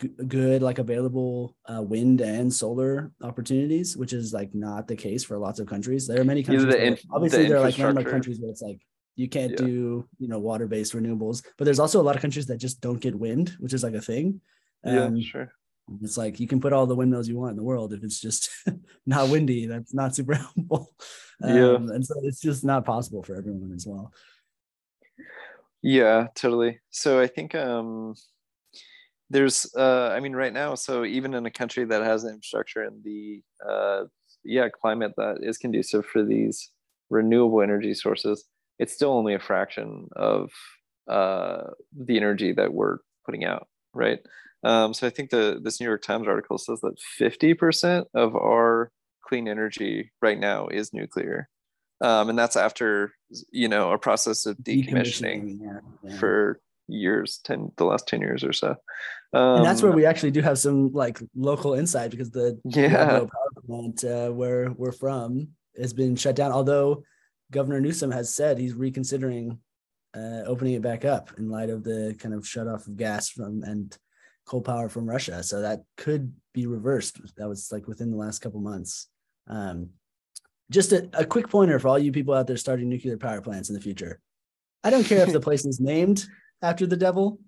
g- 0.00 0.10
good 0.26 0.62
like 0.62 0.78
available 0.78 1.56
uh, 1.66 1.82
wind 1.82 2.20
and 2.20 2.52
solar 2.52 3.12
opportunities, 3.22 3.96
which 3.96 4.12
is 4.12 4.32
like 4.32 4.54
not 4.54 4.88
the 4.88 4.96
case 4.96 5.24
for 5.24 5.38
lots 5.38 5.60
of 5.60 5.66
countries. 5.66 6.06
There 6.06 6.20
are 6.20 6.24
many 6.24 6.42
countries. 6.42 6.66
The 6.66 6.84
in, 6.84 6.98
obviously, 7.12 7.44
the 7.44 7.48
there 7.50 7.58
are 7.58 7.62
like 7.62 7.78
landmark 7.78 8.08
countries 8.08 8.40
where 8.40 8.50
it's 8.50 8.62
like 8.62 8.80
you 9.14 9.28
can't 9.28 9.52
yeah. 9.52 9.56
do 9.58 10.08
you 10.18 10.28
know 10.28 10.38
water 10.38 10.66
based 10.66 10.94
renewables, 10.94 11.44
but 11.56 11.64
there's 11.64 11.80
also 11.80 12.00
a 12.00 12.04
lot 12.04 12.16
of 12.16 12.22
countries 12.22 12.46
that 12.46 12.58
just 12.58 12.80
don't 12.80 13.00
get 13.00 13.14
wind, 13.14 13.56
which 13.58 13.72
is 13.72 13.82
like 13.82 13.94
a 13.94 14.00
thing. 14.00 14.40
Um, 14.84 15.16
yeah, 15.16 15.22
sure. 15.22 15.52
It's 16.02 16.16
like 16.16 16.40
you 16.40 16.48
can 16.48 16.60
put 16.60 16.72
all 16.72 16.86
the 16.86 16.96
windmills 16.96 17.28
you 17.28 17.36
want 17.36 17.52
in 17.52 17.56
the 17.56 17.62
world 17.62 17.92
if 17.92 18.02
it's 18.02 18.20
just 18.20 18.50
not 19.06 19.28
windy. 19.28 19.66
That's 19.66 19.94
not 19.94 20.14
super 20.14 20.34
helpful. 20.56 20.92
Um, 21.42 21.56
yeah, 21.56 21.74
and 21.74 22.04
so 22.04 22.14
it's 22.22 22.40
just 22.40 22.64
not 22.64 22.84
possible 22.84 23.22
for 23.22 23.36
everyone 23.36 23.72
as 23.74 23.86
well. 23.86 24.12
Yeah, 25.82 26.28
totally. 26.34 26.80
So 26.90 27.20
I 27.20 27.28
think 27.28 27.54
um 27.54 28.14
there's 29.30 29.66
uh 29.76 30.12
i 30.14 30.20
mean 30.20 30.34
right 30.34 30.52
now 30.52 30.74
so 30.74 31.04
even 31.04 31.34
in 31.34 31.46
a 31.46 31.50
country 31.50 31.84
that 31.84 32.02
has 32.02 32.22
the 32.22 32.28
infrastructure 32.28 32.82
and 32.82 33.02
the 33.02 33.42
uh 33.68 34.04
yeah 34.44 34.68
climate 34.68 35.12
that 35.16 35.38
is 35.42 35.58
conducive 35.58 36.06
for 36.06 36.22
these 36.22 36.70
renewable 37.10 37.62
energy 37.62 37.94
sources 37.94 38.44
it's 38.78 38.92
still 38.92 39.12
only 39.12 39.34
a 39.34 39.38
fraction 39.38 40.08
of 40.14 40.50
uh 41.08 41.62
the 41.96 42.16
energy 42.16 42.52
that 42.52 42.72
we're 42.72 42.98
putting 43.24 43.44
out 43.44 43.66
right 43.94 44.20
um 44.64 44.94
so 44.94 45.06
i 45.06 45.10
think 45.10 45.30
the 45.30 45.60
this 45.62 45.80
new 45.80 45.86
york 45.86 46.02
times 46.02 46.26
article 46.26 46.58
says 46.58 46.80
that 46.80 46.98
50% 47.20 48.04
of 48.14 48.34
our 48.34 48.90
clean 49.26 49.48
energy 49.48 50.12
right 50.22 50.38
now 50.38 50.68
is 50.68 50.92
nuclear. 50.92 51.48
Um 52.00 52.28
and 52.30 52.38
that's 52.38 52.56
after 52.56 53.12
you 53.50 53.68
know 53.68 53.92
a 53.92 53.98
process 53.98 54.46
of 54.46 54.56
decommissioning, 54.58 54.88
decommissioning 54.88 55.58
yeah, 55.60 55.78
yeah. 56.10 56.18
for 56.18 56.60
years 56.88 57.40
10 57.44 57.72
the 57.76 57.84
last 57.84 58.06
10 58.08 58.20
years 58.20 58.44
or 58.44 58.52
so. 58.52 58.76
Um, 59.32 59.56
and 59.56 59.64
that's 59.64 59.82
where 59.82 59.90
um, 59.90 59.96
we 59.96 60.06
actually 60.06 60.30
do 60.30 60.40
have 60.40 60.58
some 60.58 60.92
like 60.92 61.18
local 61.34 61.74
insight 61.74 62.10
because 62.10 62.30
the 62.30 62.58
yeah. 62.64 63.18
Power 63.18 63.28
plant 63.66 64.04
uh, 64.04 64.30
where 64.30 64.70
we're 64.72 64.92
from 64.92 65.48
has 65.78 65.92
been 65.92 66.16
shut 66.16 66.36
down 66.36 66.52
although 66.52 67.02
governor 67.50 67.80
newsom 67.80 68.10
has 68.10 68.34
said 68.34 68.58
he's 68.58 68.74
reconsidering 68.74 69.58
uh, 70.16 70.42
opening 70.46 70.74
it 70.74 70.82
back 70.82 71.04
up 71.04 71.30
in 71.36 71.50
light 71.50 71.68
of 71.68 71.84
the 71.84 72.16
kind 72.18 72.34
of 72.34 72.46
shut 72.46 72.68
off 72.68 72.86
of 72.86 72.96
gas 72.96 73.28
from 73.28 73.62
and 73.64 73.98
coal 74.46 74.62
power 74.62 74.88
from 74.88 75.08
russia 75.08 75.42
so 75.42 75.60
that 75.60 75.82
could 75.96 76.32
be 76.54 76.66
reversed 76.66 77.20
that 77.36 77.48
was 77.48 77.70
like 77.72 77.86
within 77.86 78.10
the 78.10 78.16
last 78.16 78.38
couple 78.40 78.60
months 78.60 79.08
um, 79.48 79.90
just 80.70 80.92
a, 80.92 81.08
a 81.12 81.24
quick 81.24 81.48
pointer 81.48 81.78
for 81.78 81.88
all 81.88 81.98
you 81.98 82.10
people 82.10 82.34
out 82.34 82.46
there 82.46 82.56
starting 82.56 82.88
nuclear 82.88 83.16
power 83.16 83.40
plants 83.40 83.68
in 83.68 83.74
the 83.74 83.80
future 83.80 84.20
I 84.86 84.90
don't 84.90 85.04
care 85.04 85.26
if 85.26 85.32
the 85.32 85.40
place 85.48 85.66
is 85.66 85.80
named 85.80 86.26
after 86.62 86.86
the 86.86 86.96
devil. 86.96 87.40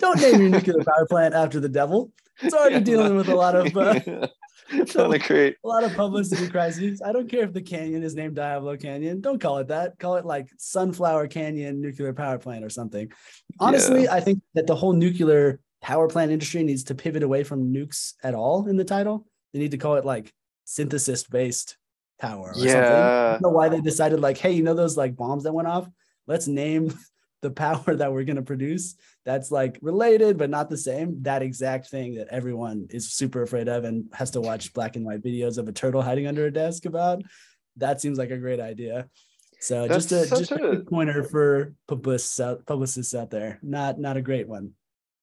Don't 0.00 0.20
name 0.20 0.40
your 0.40 0.50
nuclear 0.50 0.82
power 0.84 1.06
plant 1.08 1.34
after 1.34 1.60
the 1.60 1.68
devil. 1.68 2.12
It's 2.42 2.54
already 2.54 2.76
yeah, 2.76 2.80
dealing 2.80 3.16
with 3.16 3.28
a 3.28 3.34
lot 3.34 3.54
of 3.54 3.76
uh, 3.76 4.00
great. 5.26 5.56
a 5.62 5.68
lot 5.68 5.84
of 5.84 5.94
publicity 5.94 6.48
crises. 6.48 7.00
I 7.04 7.12
don't 7.12 7.28
care 7.28 7.44
if 7.44 7.52
the 7.52 7.62
canyon 7.62 8.02
is 8.02 8.14
named 8.14 8.34
Diablo 8.34 8.76
Canyon. 8.76 9.20
Don't 9.20 9.40
call 9.40 9.58
it 9.58 9.68
that. 9.68 9.98
Call 9.98 10.16
it 10.16 10.24
like 10.24 10.48
Sunflower 10.56 11.28
Canyon 11.28 11.80
Nuclear 11.80 12.12
Power 12.12 12.38
Plant 12.38 12.64
or 12.64 12.70
something. 12.70 13.12
Honestly, 13.60 14.04
yeah. 14.04 14.14
I 14.14 14.20
think 14.20 14.40
that 14.54 14.66
the 14.66 14.74
whole 14.74 14.94
nuclear 14.94 15.60
power 15.80 16.08
plant 16.08 16.30
industry 16.30 16.62
needs 16.62 16.84
to 16.84 16.94
pivot 16.94 17.22
away 17.22 17.44
from 17.44 17.72
nukes 17.72 18.14
at 18.22 18.34
all 18.34 18.66
in 18.68 18.76
the 18.76 18.84
title. 18.84 19.26
They 19.52 19.58
need 19.58 19.72
to 19.72 19.78
call 19.78 19.96
it 19.96 20.04
like 20.04 20.32
synthesis 20.64 21.24
based 21.24 21.76
power. 22.18 22.52
yeah. 22.56 22.72
Something. 22.72 22.92
I 22.92 23.30
don't 23.32 23.42
know 23.42 23.48
why 23.50 23.68
they 23.68 23.80
decided 23.80 24.20
like, 24.20 24.38
hey, 24.38 24.52
you 24.52 24.62
know 24.62 24.74
those 24.74 24.96
like 24.96 25.16
bombs 25.16 25.44
that 25.44 25.52
went 25.52 25.68
off? 25.68 25.88
Let's 26.26 26.46
name 26.46 26.94
the 27.42 27.50
power 27.50 27.94
that 27.94 28.12
we're 28.12 28.24
going 28.24 28.36
to 28.36 28.42
produce 28.42 28.96
that's 29.24 29.50
like 29.50 29.78
related 29.82 30.36
but 30.36 30.50
not 30.50 30.68
the 30.68 30.76
same 30.76 31.22
that 31.22 31.42
exact 31.42 31.88
thing 31.88 32.14
that 32.14 32.28
everyone 32.28 32.86
is 32.90 33.12
super 33.12 33.42
afraid 33.42 33.68
of 33.68 33.84
and 33.84 34.04
has 34.12 34.30
to 34.30 34.40
watch 34.40 34.72
black 34.72 34.96
and 34.96 35.04
white 35.04 35.22
videos 35.22 35.58
of 35.58 35.68
a 35.68 35.72
turtle 35.72 36.02
hiding 36.02 36.26
under 36.26 36.46
a 36.46 36.52
desk 36.52 36.84
about 36.84 37.22
that 37.76 38.00
seems 38.00 38.18
like 38.18 38.30
a 38.30 38.38
great 38.38 38.60
idea 38.60 39.08
so 39.60 39.86
that's 39.86 40.06
just 40.06 40.32
a 40.32 40.38
just 40.38 40.52
a, 40.52 40.64
a 40.64 40.80
pointer 40.80 41.22
for 41.22 41.74
publicists 41.88 42.40
out, 42.40 42.66
publicists 42.66 43.14
out 43.14 43.30
there 43.30 43.58
not 43.62 43.98
not 43.98 44.16
a 44.16 44.22
great 44.22 44.48
one 44.48 44.72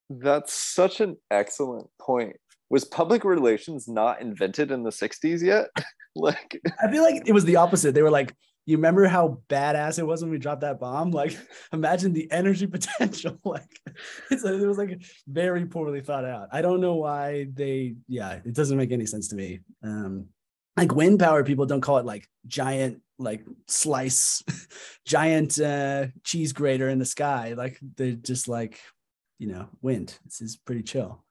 that's 0.10 0.54
such 0.54 1.02
an 1.02 1.18
excellent 1.32 1.88
point 2.00 2.36
was 2.70 2.86
public 2.86 3.24
relations 3.24 3.88
not 3.88 4.22
invented 4.22 4.72
in 4.72 4.84
the 4.84 4.90
60s 4.90 5.42
yet 5.42 5.68
like 6.16 6.60
i 6.82 6.90
feel 6.90 7.04
like 7.04 7.24
it 7.26 7.34
was 7.34 7.46
the 7.46 7.56
opposite 7.56 7.94
they 7.94 8.02
were 8.02 8.12
like 8.12 8.34
you 8.68 8.76
remember 8.76 9.08
how 9.08 9.40
badass 9.48 9.98
it 9.98 10.06
was 10.06 10.22
when 10.22 10.30
we 10.30 10.38
dropped 10.38 10.62
that 10.62 10.80
bomb? 10.80 11.12
Like, 11.12 11.36
imagine 11.74 12.12
the 12.12 12.30
energy 12.32 12.68
potential. 12.78 13.40
like, 13.46 13.80
it 14.30 14.68
was 14.68 14.78
like 14.78 15.02
very 15.26 15.66
poorly 15.66 16.02
thought 16.02 16.26
out. 16.26 16.50
I 16.52 16.62
don't 16.62 16.82
know 16.82 16.96
why 16.96 17.48
they, 17.54 17.96
yeah, 18.10 18.40
it 18.46 18.54
doesn't 18.54 18.78
make 18.78 18.92
any 18.92 19.06
sense 19.06 19.30
to 19.30 19.38
me. 19.38 19.62
Um, 19.82 20.28
like 20.76 20.94
wind 20.94 21.20
power, 21.20 21.46
people 21.46 21.66
don't 21.66 21.82
call 21.82 21.98
it 21.98 22.06
like 22.06 22.28
giant, 22.46 23.02
like 23.18 23.46
slice, 23.68 24.44
giant 25.06 25.60
uh, 25.62 26.08
cheese 26.24 26.52
grater 26.52 26.90
in 26.90 27.00
the 27.00 27.06
sky. 27.06 27.54
Like, 27.58 27.80
they're 27.96 28.12
just 28.12 28.50
like, 28.50 28.82
you 29.40 29.48
know, 29.48 29.68
wind. 29.82 30.18
This 30.26 30.42
is 30.42 30.58
pretty 30.58 30.84
chill. 30.84 31.24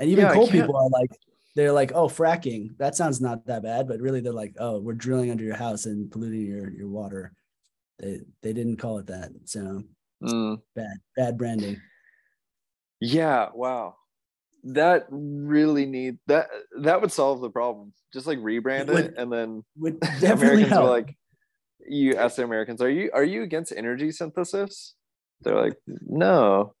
And 0.00 0.08
even 0.08 0.24
yeah, 0.24 0.32
coal 0.32 0.48
people 0.48 0.76
are 0.76 0.88
like, 0.88 1.10
they're 1.54 1.72
like, 1.72 1.92
oh, 1.94 2.08
fracking. 2.08 2.76
That 2.78 2.94
sounds 2.94 3.20
not 3.20 3.46
that 3.46 3.62
bad, 3.62 3.88
but 3.88 4.00
really 4.00 4.20
they're 4.20 4.32
like, 4.32 4.54
oh, 4.58 4.78
we're 4.78 4.92
drilling 4.92 5.30
under 5.30 5.44
your 5.44 5.56
house 5.56 5.86
and 5.86 6.10
polluting 6.10 6.46
your 6.46 6.70
your 6.70 6.88
water. 6.88 7.32
They 7.98 8.20
they 8.42 8.52
didn't 8.52 8.76
call 8.76 8.98
it 8.98 9.06
that, 9.06 9.30
so 9.44 9.82
mm. 10.22 10.60
bad 10.74 10.98
bad 11.16 11.38
branding. 11.38 11.80
Yeah, 13.00 13.48
wow. 13.54 13.96
That 14.64 15.06
really 15.10 15.86
need 15.86 16.18
that 16.26 16.48
that 16.80 17.00
would 17.00 17.12
solve 17.12 17.40
the 17.40 17.50
problem. 17.50 17.92
Just 18.12 18.26
like 18.26 18.38
rebrand 18.38 18.88
it, 18.88 18.94
would, 18.94 19.04
it 19.06 19.14
and 19.16 19.32
then 19.32 19.64
would 19.76 20.00
definitely 20.20 20.64
Americans 20.64 20.68
help. 20.68 20.84
are 20.84 20.90
like 20.90 21.16
you 21.88 22.16
ask 22.16 22.36
the 22.36 22.44
Americans, 22.44 22.82
are 22.82 22.90
you 22.90 23.10
are 23.14 23.24
you 23.24 23.42
against 23.42 23.72
energy 23.74 24.10
synthesis? 24.10 24.94
They're 25.40 25.60
like, 25.60 25.76
no. 25.86 26.74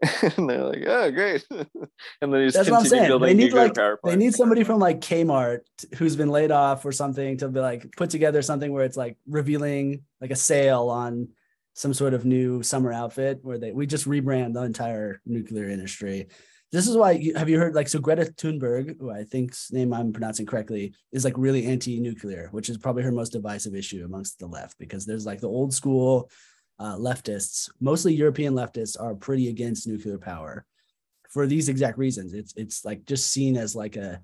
and 0.36 0.48
they're 0.48 0.64
like, 0.64 0.84
"Oh, 0.86 1.10
great!" 1.10 1.44
and 1.50 2.32
then 2.32 2.40
you 2.40 2.46
just 2.46 2.56
That's 2.56 2.70
what 2.70 2.80
I'm 2.80 2.86
saying. 2.86 3.20
They 3.20 3.34
need 3.34 3.52
like 3.52 3.74
they 4.04 4.16
need 4.16 4.34
somebody 4.34 4.62
from 4.62 4.78
like 4.78 5.00
Kmart 5.00 5.60
who's 5.96 6.14
been 6.14 6.28
laid 6.28 6.52
off 6.52 6.84
or 6.84 6.92
something 6.92 7.36
to 7.38 7.48
be 7.48 7.58
like 7.58 7.86
put 7.96 8.10
together 8.10 8.40
something 8.42 8.72
where 8.72 8.84
it's 8.84 8.96
like 8.96 9.16
revealing 9.26 10.02
like 10.20 10.30
a 10.30 10.36
sale 10.36 10.88
on 10.88 11.28
some 11.74 11.92
sort 11.92 12.14
of 12.14 12.24
new 12.24 12.62
summer 12.62 12.92
outfit 12.92 13.40
where 13.42 13.58
they 13.58 13.72
we 13.72 13.86
just 13.86 14.06
rebrand 14.06 14.54
the 14.54 14.62
entire 14.62 15.20
nuclear 15.26 15.68
industry. 15.68 16.28
This 16.70 16.86
is 16.86 16.96
why 16.96 17.32
have 17.34 17.48
you 17.48 17.58
heard 17.58 17.74
like 17.74 17.88
so 17.88 17.98
Greta 17.98 18.26
Thunberg, 18.26 19.00
who 19.00 19.10
I 19.10 19.24
think's 19.24 19.72
name 19.72 19.92
I'm 19.92 20.12
pronouncing 20.12 20.46
correctly, 20.46 20.94
is 21.10 21.24
like 21.24 21.34
really 21.36 21.66
anti-nuclear, 21.66 22.48
which 22.52 22.68
is 22.68 22.78
probably 22.78 23.02
her 23.02 23.10
most 23.10 23.32
divisive 23.32 23.74
issue 23.74 24.04
amongst 24.04 24.38
the 24.38 24.46
left 24.46 24.78
because 24.78 25.06
there's 25.06 25.26
like 25.26 25.40
the 25.40 25.48
old 25.48 25.74
school 25.74 26.30
uh, 26.78 26.96
leftists, 26.96 27.70
mostly 27.80 28.14
European 28.14 28.54
leftists, 28.54 29.00
are 29.00 29.14
pretty 29.14 29.48
against 29.48 29.86
nuclear 29.86 30.18
power 30.18 30.64
for 31.30 31.46
these 31.46 31.68
exact 31.68 31.98
reasons. 31.98 32.32
It's 32.34 32.54
it's 32.56 32.84
like 32.84 33.04
just 33.04 33.30
seen 33.30 33.56
as 33.56 33.74
like 33.74 33.96
a 33.96 34.20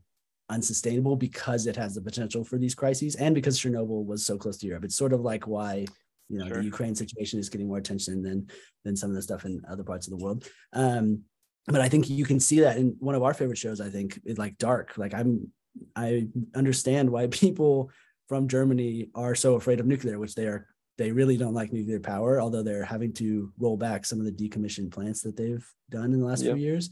unsustainable 0.50 1.16
because 1.16 1.66
it 1.66 1.76
has 1.76 1.94
the 1.94 2.00
potential 2.00 2.44
for 2.44 2.58
these 2.58 2.74
crises 2.74 3.14
and 3.16 3.34
because 3.34 3.58
Chernobyl 3.58 4.04
was 4.04 4.26
so 4.26 4.36
close 4.36 4.58
to 4.58 4.66
Europe. 4.66 4.84
It's 4.84 4.96
sort 4.96 5.12
of 5.12 5.22
like 5.22 5.46
why 5.46 5.86
you 6.28 6.38
know 6.38 6.46
sure. 6.46 6.58
the 6.58 6.64
Ukraine 6.64 6.94
situation 6.94 7.38
is 7.38 7.48
getting 7.48 7.68
more 7.68 7.78
attention 7.78 8.22
than 8.22 8.48
than 8.84 8.96
some 8.96 9.10
of 9.10 9.16
the 9.16 9.22
stuff 9.22 9.44
in 9.44 9.62
other 9.68 9.84
parts 9.84 10.06
of 10.06 10.16
the 10.16 10.22
world. 10.22 10.46
Um, 10.72 11.22
but 11.66 11.80
I 11.80 11.88
think 11.88 12.10
you 12.10 12.24
can 12.24 12.40
see 12.40 12.60
that 12.60 12.76
in 12.76 12.96
one 12.98 13.14
of 13.14 13.22
our 13.22 13.34
favorite 13.34 13.58
shows. 13.58 13.80
I 13.80 13.88
think 13.88 14.20
is 14.24 14.38
like 14.38 14.58
Dark. 14.58 14.96
Like 14.96 15.14
I'm, 15.14 15.50
I 15.96 16.28
understand 16.54 17.10
why 17.10 17.26
people 17.30 17.90
from 18.28 18.48
Germany 18.48 19.10
are 19.14 19.34
so 19.34 19.54
afraid 19.54 19.80
of 19.80 19.86
nuclear, 19.86 20.18
which 20.18 20.34
they 20.34 20.46
are. 20.46 20.68
They 20.96 21.10
really 21.10 21.36
don't 21.36 21.54
like 21.54 21.72
nuclear 21.72 22.00
power, 22.00 22.40
although 22.40 22.62
they're 22.62 22.84
having 22.84 23.12
to 23.14 23.52
roll 23.58 23.76
back 23.76 24.06
some 24.06 24.20
of 24.20 24.26
the 24.26 24.32
decommissioned 24.32 24.92
plants 24.92 25.22
that 25.22 25.36
they've 25.36 25.66
done 25.90 26.12
in 26.12 26.20
the 26.20 26.26
last 26.26 26.42
yep. 26.42 26.54
few 26.54 26.64
years. 26.64 26.90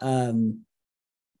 Um, 0.00 0.60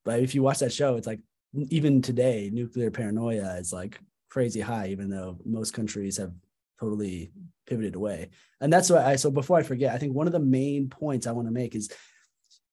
but 0.04 0.20
if 0.20 0.34
you 0.34 0.42
watch 0.42 0.58
that 0.58 0.72
show, 0.72 0.96
it's 0.96 1.06
like 1.06 1.20
even 1.68 2.02
today, 2.02 2.50
nuclear 2.52 2.90
paranoia 2.90 3.56
is 3.56 3.72
like 3.72 3.98
crazy 4.28 4.60
high, 4.60 4.88
even 4.88 5.08
though 5.08 5.38
most 5.44 5.72
countries 5.72 6.16
have 6.18 6.32
totally 6.80 7.32
pivoted 7.66 7.94
away. 7.94 8.30
And 8.60 8.72
that's 8.72 8.90
why 8.90 9.04
I 9.04 9.16
so 9.16 9.30
before 9.30 9.58
I 9.58 9.62
forget, 9.62 9.94
I 9.94 9.98
think 9.98 10.14
one 10.14 10.26
of 10.26 10.32
the 10.32 10.40
main 10.40 10.88
points 10.88 11.26
I 11.26 11.32
want 11.32 11.48
to 11.48 11.52
make 11.52 11.74
is 11.74 11.90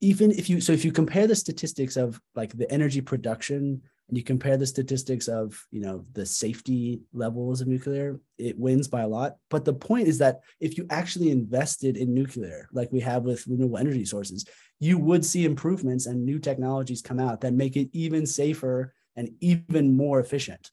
even 0.02 0.32
if 0.32 0.50
you 0.50 0.62
so 0.62 0.74
if 0.74 0.86
you 0.86 0.92
compare 0.92 1.28
the 1.28 1.36
statistics 1.36 1.98
of 1.98 2.20
like 2.36 2.58
the 2.58 2.72
energy 2.72 3.02
production 3.02 3.82
and 4.10 4.18
you 4.18 4.24
compare 4.24 4.58
the 4.58 4.68
statistics 4.68 5.28
of 5.28 5.66
you 5.72 5.80
know 5.80 6.04
the 6.14 6.26
safety 6.26 7.02
levels 7.14 7.62
of 7.62 7.68
nuclear 7.68 8.20
it 8.38 8.58
wins 8.58 8.88
by 8.88 9.02
a 9.02 9.08
lot. 9.08 9.38
But 9.50 9.66
the 9.66 9.74
point 9.74 10.08
is 10.08 10.18
that 10.18 10.42
if 10.60 10.78
you 10.78 10.86
actually 10.90 11.30
invested 11.32 11.96
in 11.96 12.14
nuclear 12.14 12.68
like 12.74 12.92
we 12.92 13.00
have 13.02 13.24
with 13.24 13.48
renewable 13.48 13.78
energy 13.78 14.06
sources 14.06 14.46
you 14.80 14.98
would 14.98 15.26
see 15.26 15.46
improvements 15.46 16.06
and 16.06 16.26
new 16.26 16.40
technologies 16.40 17.02
come 17.02 17.20
out 17.20 17.42
that 17.42 17.54
make 17.54 17.76
it 17.76 17.90
even 17.94 18.26
safer 18.26 18.94
and 19.16 19.30
even 19.42 19.96
more 19.96 20.20
efficient. 20.20 20.72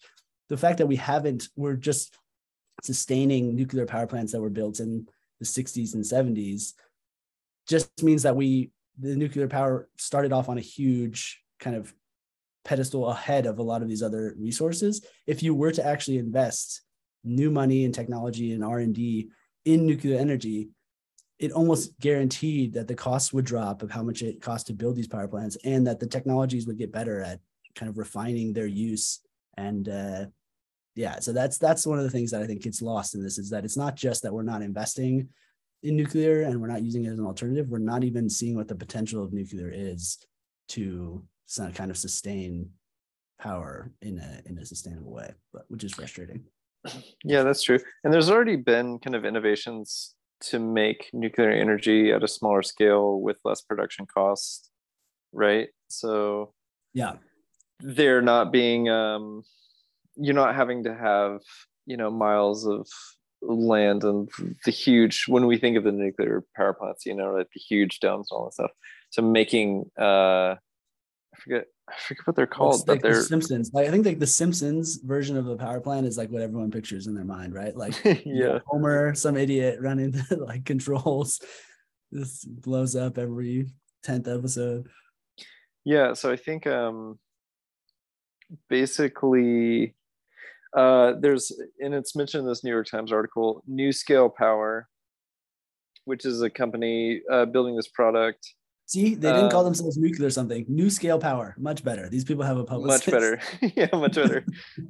The 0.49 0.57
fact 0.57 0.79
that 0.79 0.87
we 0.87 0.97
haven't 0.97 1.49
we're 1.57 1.75
just 1.75 2.17
sustaining 2.83 3.55
nuclear 3.55 3.87
power 3.87 4.07
plants 4.07 4.33
that 4.33 4.41
were 4.41 4.51
built 4.51 4.81
in 4.81 5.07
the 5.41 5.47
60s 5.47 5.95
and 5.95 6.05
70s 6.05 6.73
just 7.69 8.03
means 8.03 8.23
that 8.23 8.37
we 8.37 8.71
the 8.99 9.15
nuclear 9.15 9.49
power 9.49 9.89
started 9.99 10.33
off 10.33 10.49
on 10.49 10.57
a 10.57 10.63
huge 10.63 11.43
kind 11.61 11.77
of 11.77 11.93
pedestal 12.67 13.09
ahead 13.09 13.47
of 13.47 13.59
a 13.59 13.63
lot 13.63 13.81
of 13.81 13.89
these 13.89 14.03
other 14.03 14.35
resources. 14.39 15.05
If 15.27 15.43
you 15.43 15.55
were 15.55 15.73
to 15.73 15.87
actually 15.87 16.19
invest 16.19 16.83
new 17.25 17.51
money 17.51 17.85
and 17.85 17.93
technology 17.93 18.53
and 18.53 18.63
r&d 18.63 19.29
in 19.65 19.85
nuclear 19.85 20.17
energy 20.17 20.69
it 21.41 21.51
almost 21.51 21.99
guaranteed 21.99 22.73
that 22.73 22.87
the 22.87 22.95
costs 22.95 23.33
would 23.33 23.45
drop 23.45 23.83
of 23.83 23.91
how 23.91 24.03
much 24.03 24.23
it 24.23 24.41
costs 24.41 24.69
to 24.69 24.73
build 24.73 24.95
these 24.95 25.09
power 25.09 25.27
plants 25.27 25.57
and 25.65 25.85
that 25.87 25.99
the 25.99 26.07
technologies 26.07 26.69
would 26.69 26.79
get 26.79 26.93
better 26.93 27.21
at 27.21 27.41
kind 27.75 27.91
of 27.91 27.99
refining 27.99 28.53
their 28.53 28.67
use. 28.67 29.21
And 29.57 29.89
uh, 29.89 30.27
yeah 30.95 31.19
so 31.19 31.33
that's 31.33 31.59
that's 31.59 31.87
one 31.87 31.99
of 31.99 32.05
the 32.05 32.11
things 32.11 32.31
that 32.31 32.41
i 32.41 32.47
think 32.47 32.63
gets 32.63 32.81
lost 32.81 33.15
in 33.15 33.23
this 33.23 33.37
is 33.37 33.51
that 33.51 33.67
it's 33.67 33.77
not 33.77 33.97
just 33.97 34.23
that 34.23 34.33
we're 34.33 34.43
not 34.43 34.63
investing 34.63 35.29
in 35.83 35.97
nuclear 35.97 36.43
and 36.43 36.61
we're 36.61 36.67
not 36.67 36.83
using 36.83 37.05
it 37.05 37.11
as 37.11 37.19
an 37.19 37.27
alternative, 37.27 37.69
we're 37.69 37.79
not 37.79 38.05
even 38.05 38.29
seeing 38.29 38.57
what 38.57 38.69
the 38.69 38.75
potential 38.75 39.23
of 39.23 39.33
nuclear 39.33 39.71
is 39.73 40.19
to 40.69 41.23
kind 41.75 41.91
of 41.91 41.97
sustain 41.97 42.71
power 43.41 43.93
in 44.03 44.19
a 44.19 44.43
in 44.47 44.59
a 44.59 44.67
sustainable 44.67 45.13
way, 45.13 45.33
but 45.53 45.65
which 45.69 45.85
is 45.85 45.95
frustrating. 45.95 46.45
Yeah, 47.25 47.43
that's 47.43 47.63
true. 47.63 47.81
And 48.05 48.13
there's 48.13 48.31
already 48.31 48.57
been 48.57 49.01
kind 49.01 49.17
of 49.17 49.25
innovations 49.25 50.15
to 50.43 50.59
make 50.59 51.11
nuclear 51.13 51.51
energy 51.51 52.13
at 52.13 52.23
a 52.23 52.29
smaller 52.29 52.63
scale 52.63 53.21
with 53.21 53.39
less 53.45 53.63
production 53.63 54.07
costs, 54.07 54.71
right? 55.33 55.69
So 55.89 56.53
yeah, 56.95 57.15
they're 57.81 58.23
not 58.23 58.53
being 58.53 58.89
um 58.89 59.43
you're 60.17 60.35
not 60.35 60.55
having 60.55 60.85
to 60.85 60.95
have 60.95 61.41
you 61.87 61.97
know 61.97 62.11
miles 62.11 62.67
of 62.67 62.89
land 63.43 64.03
and 64.03 64.29
the 64.65 64.71
huge 64.71 65.25
when 65.29 65.47
we 65.47 65.59
think 65.59 65.77
of 65.77 65.85
the 65.85 65.93
nuclear 65.93 66.43
power 66.57 66.73
plants 66.73 67.05
you 67.05 67.15
know 67.15 67.35
like 67.35 67.49
the 67.53 67.61
huge 67.61 68.01
domes 68.01 68.29
and 68.31 68.37
all 68.37 68.45
that 68.47 68.55
stuff 68.55 68.71
so 69.11 69.21
making 69.23 69.85
uh 69.99 70.55
i 71.37 71.43
forget 71.43 71.65
i 71.89 71.95
forget 72.07 72.27
what 72.27 72.37
they're 72.37 72.47
called 72.47 72.85
but 72.87 73.03
they're 73.03 73.17
the 73.17 73.23
simpsons? 73.23 73.71
Like 73.73 73.89
i 73.89 73.91
think 73.91 74.07
like 74.07 74.19
the 74.19 74.27
simpsons 74.27 74.97
version 74.97 75.37
of 75.37 75.45
the 75.45 75.57
power 75.57 75.81
plant 75.81 76.07
is 76.07 76.17
like 76.17 76.31
what 76.31 76.43
everyone 76.43 76.71
pictures 76.71 77.07
in 77.07 77.15
their 77.15 77.25
mind 77.25 77.55
right? 77.55 77.77
Like 77.77 77.95
yeah. 78.25 78.59
Homer 78.67 79.15
some 79.15 79.37
idiot 79.37 79.79
running 79.81 80.11
the 80.31 80.37
like 80.37 80.65
controls. 80.65 81.41
This 82.13 82.45
blows 82.45 82.95
up 82.97 83.19
every 83.19 83.69
10th 84.05 84.33
episode. 84.39 84.89
Yeah 85.85 86.15
so 86.15 86.31
i 86.31 86.37
think 86.37 86.67
um 86.67 87.19
basically 88.69 89.95
uh, 90.77 91.15
there's, 91.21 91.53
and 91.81 91.95
it's 91.95 92.15
mentioned 92.15 92.43
in 92.43 92.49
this 92.49 92.63
New 92.63 92.71
York 92.71 92.87
Times 92.87 93.11
article, 93.11 93.63
NuScale 93.69 94.35
Power, 94.35 94.89
which 96.05 96.27
is 96.27 96.43
a 96.43 96.51
company 96.51 97.23
uh, 97.33 97.47
building 97.47 97.75
this 97.77 97.89
product. 97.89 98.55
See, 98.87 99.17
they 99.17 99.29
didn't 99.29 99.45
um, 99.47 99.51
call 99.51 99.65
themselves 99.65 99.97
nuclear 99.97 100.31
something. 100.31 100.65
NuScale 100.67 101.21
Power, 101.21 101.57
much 101.59 101.83
better. 101.83 102.09
These 102.09 102.25
people 102.25 102.45
have 102.45 102.57
a 102.57 102.65
publicist. 102.65 103.09
Much 103.09 103.13
better. 103.13 103.41
yeah, 103.75 103.89
much 103.93 104.15
better. 104.15 104.45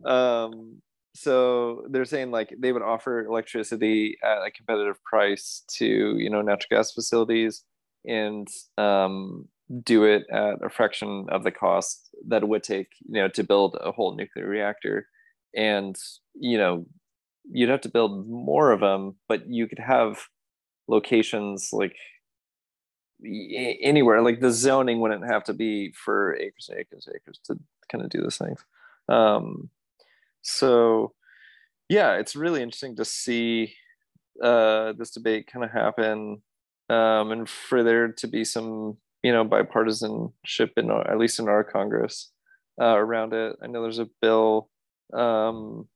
um, 0.04 0.82
so 1.14 1.86
they're 1.88 2.04
saying 2.04 2.30
like 2.30 2.54
they 2.58 2.72
would 2.72 2.82
offer 2.82 3.24
electricity 3.24 4.18
at 4.22 4.46
a 4.46 4.50
competitive 4.50 5.02
price 5.02 5.62
to 5.78 5.86
you 6.18 6.28
know 6.28 6.42
natural 6.42 6.78
gas 6.78 6.92
facilities 6.92 7.64
and 8.04 8.46
um, 8.76 9.48
do 9.82 10.04
it 10.04 10.24
at 10.30 10.62
a 10.62 10.68
fraction 10.68 11.26
of 11.30 11.42
the 11.42 11.50
cost 11.50 12.10
that 12.28 12.42
it 12.42 12.48
would 12.48 12.62
take 12.62 12.88
you 13.08 13.20
know 13.20 13.28
to 13.28 13.42
build 13.42 13.78
a 13.80 13.92
whole 13.92 14.14
nuclear 14.14 14.46
reactor 14.46 15.08
and 15.54 15.96
you 16.34 16.58
know 16.58 16.84
you'd 17.50 17.70
have 17.70 17.80
to 17.80 17.88
build 17.88 18.28
more 18.28 18.70
of 18.70 18.80
them 18.80 19.16
but 19.26 19.48
you 19.48 19.66
could 19.66 19.78
have 19.78 20.26
locations 20.86 21.70
like 21.72 21.96
anywhere 23.24 24.22
like 24.22 24.40
the 24.40 24.50
zoning 24.50 25.00
wouldn't 25.00 25.26
have 25.26 25.42
to 25.44 25.54
be 25.54 25.92
for 25.92 26.34
acres 26.36 26.68
and 26.68 26.78
acres 26.78 27.06
and 27.06 27.16
acres 27.16 27.40
to 27.44 27.58
kind 27.90 28.04
of 28.04 28.10
do 28.10 28.20
those 28.20 28.36
things 28.36 28.62
um 29.08 29.70
so 30.42 31.12
yeah 31.88 32.14
it's 32.14 32.36
really 32.36 32.62
interesting 32.62 32.94
to 32.94 33.04
see 33.04 33.74
uh 34.42 34.92
this 34.98 35.10
debate 35.10 35.50
kind 35.50 35.64
of 35.64 35.70
happen 35.70 36.42
um 36.90 37.32
and 37.32 37.48
for 37.48 37.82
there 37.82 38.12
to 38.12 38.26
be 38.26 38.44
some 38.44 38.96
you 39.22 39.32
know 39.32 39.44
bipartisanship 39.44 40.70
in 40.76 40.90
at 40.90 41.18
least 41.18 41.40
in 41.40 41.48
our 41.48 41.64
congress 41.64 42.30
uh, 42.80 42.96
around 42.96 43.32
it 43.32 43.56
i 43.62 43.66
know 43.66 43.82
there's 43.82 43.98
a 43.98 44.08
bill 44.20 44.68
um, 45.12 45.88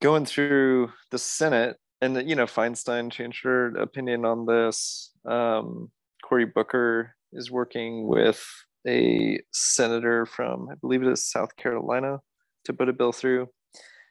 going 0.00 0.24
through 0.24 0.92
the 1.10 1.18
Senate, 1.18 1.76
and 2.00 2.28
you 2.28 2.36
know, 2.36 2.46
Feinstein 2.46 3.10
changed 3.10 3.44
her 3.44 3.68
opinion 3.76 4.24
on 4.24 4.46
this. 4.46 5.12
Um, 5.26 5.90
Cory 6.24 6.46
Booker 6.46 7.14
is 7.32 7.50
working 7.50 8.06
with 8.06 8.44
a 8.86 9.40
senator 9.52 10.26
from, 10.26 10.68
I 10.70 10.74
believe 10.76 11.02
it 11.02 11.08
is 11.08 11.24
South 11.24 11.56
Carolina, 11.56 12.20
to 12.64 12.72
put 12.72 12.88
a 12.88 12.92
bill 12.92 13.12
through. 13.12 13.48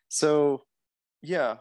So, 0.10 0.64
yeah, 1.22 1.58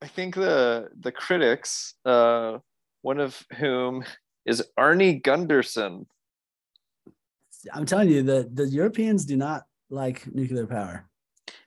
I 0.00 0.08
think 0.08 0.34
the 0.34 0.88
the 0.98 1.12
critics, 1.12 1.94
uh, 2.04 2.58
one 3.02 3.20
of 3.20 3.40
whom 3.56 4.04
is 4.46 4.62
Arnie 4.78 5.22
Gundersen. 5.22 6.06
I'm 7.72 7.86
telling 7.86 8.08
you, 8.08 8.22
the 8.22 8.50
the 8.52 8.66
Europeans 8.66 9.24
do 9.24 9.36
not 9.36 9.62
like 9.90 10.26
nuclear 10.34 10.66
power. 10.66 11.08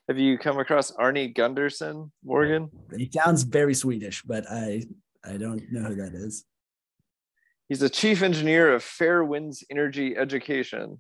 Have 0.08 0.19
you 0.19 0.38
come 0.38 0.60
across 0.60 0.91
Arnie 0.91 1.34
Gundersen, 1.34 2.12
Morgan? 2.24 2.69
He 2.95 3.10
sounds 3.12 3.43
very 3.43 3.74
Swedish, 3.74 4.21
but 4.24 4.45
I 4.52 4.84
I 5.24 5.38
don't 5.38 5.63
know 5.71 5.84
who 5.84 5.95
that 5.95 6.13
is. 6.13 6.45
He's 7.69 7.80
the 7.80 7.89
chief 7.89 8.21
engineer 8.21 8.73
of 8.73 8.84
Fairewinds 8.84 9.63
Energy 9.71 10.15
Education, 10.15 10.99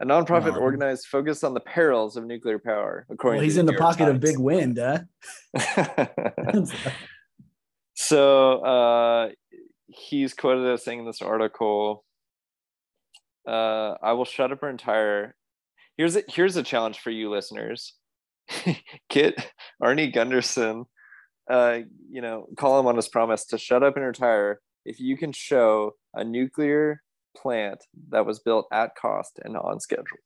a 0.00 0.06
nonprofit 0.06 0.56
oh. 0.56 0.60
organized 0.60 1.06
focused 1.06 1.42
on 1.42 1.54
the 1.54 1.60
perils 1.60 2.16
of 2.16 2.24
nuclear 2.24 2.58
power. 2.58 3.06
According 3.10 3.38
well, 3.38 3.44
he's 3.44 3.56
in 3.56 3.66
the, 3.66 3.72
pocket 3.72 4.04
Times. 4.04 4.14
of 4.14 4.20
Big 4.20 4.38
Wind, 4.38 4.78
huh? 4.78 5.00
so 7.94 8.60
uh, 8.60 9.28
he's 9.88 10.34
quoted 10.34 10.72
as 10.72 10.84
saying 10.84 11.00
in 11.00 11.06
this 11.06 11.22
article, 11.22 12.04
uh, 13.46 13.94
"I 14.00 14.12
will 14.12 14.24
shut 14.24 14.52
up 14.52 14.62
our 14.62 14.70
entire." 14.70 15.34
Here's 15.96 16.14
a, 16.14 16.22
here's 16.28 16.56
a 16.56 16.62
challenge 16.62 17.00
for 17.00 17.10
you 17.10 17.28
listeners 17.28 17.94
Kit 19.08 19.34
Arnie 19.82 20.14
Gundersen, 20.14 20.84
uh, 21.50 21.78
you 22.10 22.20
know, 22.20 22.46
call 22.56 22.78
him 22.80 22.86
on 22.86 22.96
his 22.96 23.08
promise 23.08 23.46
to 23.46 23.58
shut 23.58 23.82
up 23.82 23.96
and 23.96 24.04
retire 24.04 24.60
if 24.88 25.00
you 25.00 25.16
can 25.16 25.32
show 25.32 25.94
a 26.14 26.24
nuclear 26.24 27.02
plant 27.36 27.84
that 28.10 28.26
was 28.26 28.38
built 28.40 28.66
at 28.72 28.94
cost 28.96 29.38
and 29.44 29.56
on 29.56 29.80
schedule. 29.80 30.18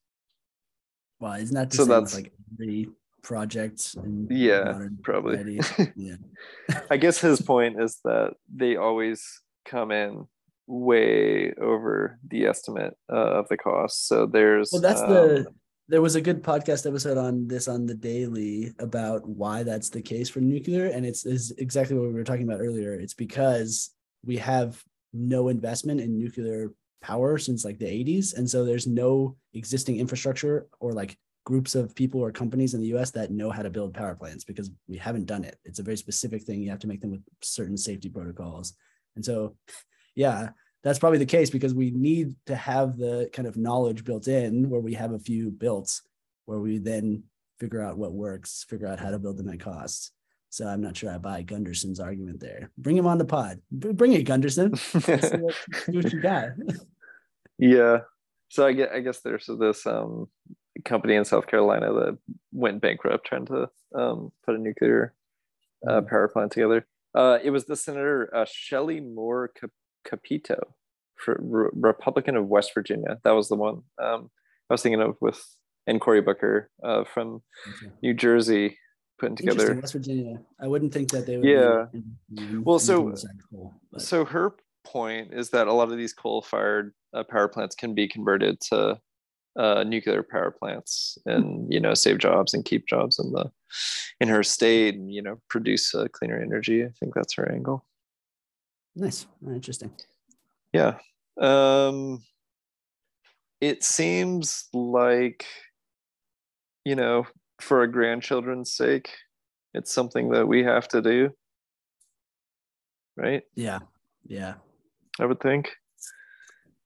Well, 1.20 1.34
isn't 1.34 1.54
that 1.54 1.72
so 1.72 1.84
that's 1.84 2.14
like 2.14 2.32
every 2.54 2.88
project. 3.22 3.96
yeah, 4.28 4.86
probably. 5.02 5.60
yeah. 5.96 6.16
I 6.90 6.96
guess 6.96 7.20
his 7.20 7.40
point 7.52 7.80
is 7.80 8.00
that 8.04 8.34
they 8.52 8.76
always 8.76 9.24
come 9.64 9.90
in 9.92 10.26
way 10.66 11.52
over 11.60 12.18
the 12.28 12.46
estimate 12.46 12.94
uh, 13.12 13.16
of 13.16 13.48
the 13.48 13.56
cost. 13.56 14.08
So 14.08 14.26
there's 14.26 14.70
well, 14.72 14.82
that's 14.82 15.00
um, 15.00 15.10
the 15.10 15.46
there 15.88 16.02
was 16.02 16.14
a 16.14 16.20
good 16.20 16.42
podcast 16.42 16.86
episode 16.86 17.18
on 17.18 17.46
this 17.46 17.68
on 17.68 17.86
the 17.86 17.94
daily 17.94 18.72
about 18.78 19.28
why 19.28 19.62
that's 19.62 19.90
the 19.90 20.02
case 20.02 20.28
for 20.28 20.40
nuclear, 20.40 20.86
and 20.86 21.04
it's 21.04 21.26
is 21.26 21.52
exactly 21.58 21.96
what 21.96 22.08
we 22.08 22.14
were 22.14 22.24
talking 22.24 22.44
about 22.44 22.60
earlier. 22.60 22.94
It's 22.94 23.14
because 23.14 23.90
we 24.24 24.36
have 24.36 24.82
no 25.12 25.48
investment 25.48 26.00
in 26.00 26.18
nuclear 26.18 26.72
power 27.00 27.38
since 27.38 27.64
like 27.64 27.78
the 27.78 27.86
80s, 27.86 28.36
and 28.36 28.48
so 28.48 28.64
there's 28.64 28.86
no 28.86 29.36
existing 29.54 29.98
infrastructure 29.98 30.66
or 30.80 30.92
like 30.92 31.16
groups 31.44 31.74
of 31.74 31.94
people 31.94 32.20
or 32.20 32.30
companies 32.30 32.74
in 32.74 32.80
the 32.80 32.94
US 32.94 33.10
that 33.10 33.30
know 33.30 33.50
how 33.50 33.62
to 33.62 33.70
build 33.70 33.94
power 33.94 34.14
plants 34.14 34.44
because 34.44 34.70
we 34.86 34.96
haven't 34.96 35.26
done 35.26 35.44
it. 35.44 35.58
It's 35.64 35.80
a 35.80 35.82
very 35.82 35.96
specific 35.96 36.42
thing. 36.42 36.60
You 36.60 36.70
have 36.70 36.78
to 36.80 36.86
make 36.86 37.00
them 37.00 37.10
with 37.10 37.22
certain 37.42 37.76
safety 37.76 38.08
protocols. 38.08 38.74
And 39.16 39.24
so, 39.24 39.56
yeah, 40.14 40.50
that's 40.84 40.98
probably 40.98 41.18
the 41.18 41.26
case 41.26 41.50
because 41.50 41.74
we 41.74 41.90
need 41.90 42.36
to 42.46 42.56
have 42.56 42.96
the 42.96 43.28
kind 43.32 43.48
of 43.48 43.56
knowledge 43.56 44.04
built 44.04 44.28
in 44.28 44.70
where 44.70 44.80
we 44.80 44.94
have 44.94 45.12
a 45.12 45.18
few 45.18 45.50
built 45.50 46.00
where 46.46 46.58
we 46.60 46.78
then 46.78 47.24
figure 47.58 47.82
out 47.82 47.98
what 47.98 48.12
works, 48.12 48.64
figure 48.68 48.86
out 48.86 48.98
how 48.98 49.10
to 49.10 49.18
build 49.18 49.36
them 49.36 49.48
at 49.48 49.60
cost. 49.60 50.12
So 50.52 50.68
I'm 50.68 50.82
not 50.82 50.98
sure 50.98 51.10
I 51.10 51.16
buy 51.16 51.42
Gundersen's 51.42 51.98
argument 51.98 52.38
there. 52.38 52.70
Bring 52.76 52.94
him 52.94 53.06
on 53.06 53.16
the 53.16 53.24
pod. 53.24 53.62
Bring 53.70 54.12
it, 54.12 54.26
Gundersen. 54.26 54.72
what, 55.40 55.54
see 55.86 55.96
what 55.96 56.12
you 56.12 56.20
got. 56.20 56.48
yeah. 57.58 58.00
So 58.50 58.66
I 58.66 58.74
guess, 58.74 58.88
I 58.92 59.00
guess 59.00 59.20
there's 59.20 59.48
this 59.58 59.86
um, 59.86 60.26
company 60.84 61.14
in 61.14 61.24
South 61.24 61.46
Carolina 61.46 61.90
that 61.94 62.18
went 62.52 62.82
bankrupt 62.82 63.26
trying 63.26 63.46
to 63.46 63.70
um, 63.94 64.30
put 64.44 64.54
a 64.54 64.58
nuclear 64.58 65.14
uh, 65.88 66.02
mm. 66.02 66.08
power 66.10 66.28
plant 66.28 66.52
together. 66.52 66.86
Uh, 67.14 67.38
it 67.42 67.48
was 67.48 67.64
the 67.64 67.74
Senator 67.74 68.30
uh, 68.36 68.44
Shelley 68.46 69.00
Moore 69.00 69.50
Capito, 70.04 70.74
for 71.16 71.40
Re- 71.42 71.70
Republican 71.72 72.36
of 72.36 72.46
West 72.46 72.72
Virginia. 72.74 73.16
That 73.24 73.30
was 73.30 73.48
the 73.48 73.56
one 73.56 73.84
um, 73.98 74.30
I 74.68 74.74
was 74.74 74.82
thinking 74.82 75.00
of 75.00 75.16
with 75.22 75.42
and 75.86 75.98
Cory 75.98 76.20
Booker 76.20 76.70
uh, 76.84 77.04
from 77.04 77.42
okay. 77.66 77.92
New 78.02 78.12
Jersey 78.12 78.76
putting 79.22 79.36
together 79.36 79.74
West 79.74 79.92
Virginia. 79.92 80.40
I 80.60 80.66
wouldn't 80.66 80.92
think 80.92 81.10
that 81.12 81.26
they 81.26 81.36
would. 81.36 81.46
Yeah. 81.46 81.86
In, 81.92 82.64
well, 82.64 82.80
so 82.80 83.14
coal, 83.50 83.72
so 83.98 84.24
her 84.24 84.56
point 84.84 85.32
is 85.32 85.50
that 85.50 85.68
a 85.68 85.72
lot 85.72 85.92
of 85.92 85.96
these 85.96 86.12
coal-fired 86.12 86.92
uh, 87.14 87.22
power 87.22 87.46
plants 87.46 87.76
can 87.76 87.94
be 87.94 88.08
converted 88.08 88.60
to 88.60 89.00
uh, 89.56 89.84
nuclear 89.84 90.24
power 90.24 90.50
plants 90.50 91.18
and 91.26 91.72
you 91.72 91.78
know 91.78 91.94
save 91.94 92.18
jobs 92.18 92.52
and 92.52 92.64
keep 92.64 92.86
jobs 92.88 93.18
in 93.18 93.30
the 93.32 93.50
in 94.18 94.28
her 94.28 94.42
state 94.42 94.94
and 94.94 95.12
you 95.12 95.22
know 95.22 95.38
produce 95.50 95.94
uh, 95.94 96.06
cleaner 96.10 96.40
energy 96.40 96.82
i 96.82 96.88
think 96.98 97.12
that's 97.14 97.34
her 97.34 97.52
angle 97.52 97.84
nice 98.96 99.26
interesting 99.46 99.92
yeah 100.72 100.94
um 101.38 102.22
it 103.60 103.84
seems 103.84 104.68
like 104.72 105.44
you 106.86 106.96
know 106.96 107.26
for 107.62 107.78
our 107.80 107.86
grandchildren's 107.86 108.72
sake 108.72 109.10
it's 109.74 109.92
something 109.92 110.28
that 110.28 110.46
we 110.46 110.62
have 110.62 110.86
to 110.86 111.00
do. 111.00 111.30
Right? 113.16 113.42
Yeah 113.54 113.78
yeah. 114.26 114.54
I 115.20 115.26
would 115.26 115.40
think. 115.40 115.70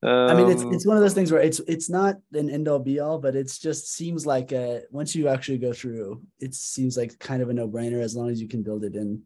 Um, 0.03 0.31
I 0.31 0.35
mean, 0.35 0.51
it's 0.51 0.63
it's 0.63 0.87
one 0.87 0.97
of 0.97 1.03
those 1.03 1.15
things 1.15 1.33
where 1.33 1.41
it's 1.41 1.61
it's 1.61 1.89
not 1.89 2.17
an 2.33 2.51
end 2.51 2.69
all 2.69 2.79
be 2.79 3.01
all, 3.01 3.19
but 3.19 3.35
it's 3.35 3.59
just 3.59 3.93
seems 3.93 4.27
like 4.27 4.53
a, 4.53 4.83
once 4.91 5.15
you 5.15 5.29
actually 5.29 5.59
go 5.59 5.73
through, 5.73 6.23
it 6.39 6.55
seems 6.55 6.97
like 6.97 7.19
kind 7.19 7.43
of 7.43 7.49
a 7.49 7.55
no 7.55 7.69
brainer 7.69 8.03
as 8.03 8.15
long 8.15 8.29
as 8.29 8.41
you 8.41 8.49
can 8.49 8.63
build 8.63 8.85
it 8.85 8.95
in 8.95 9.23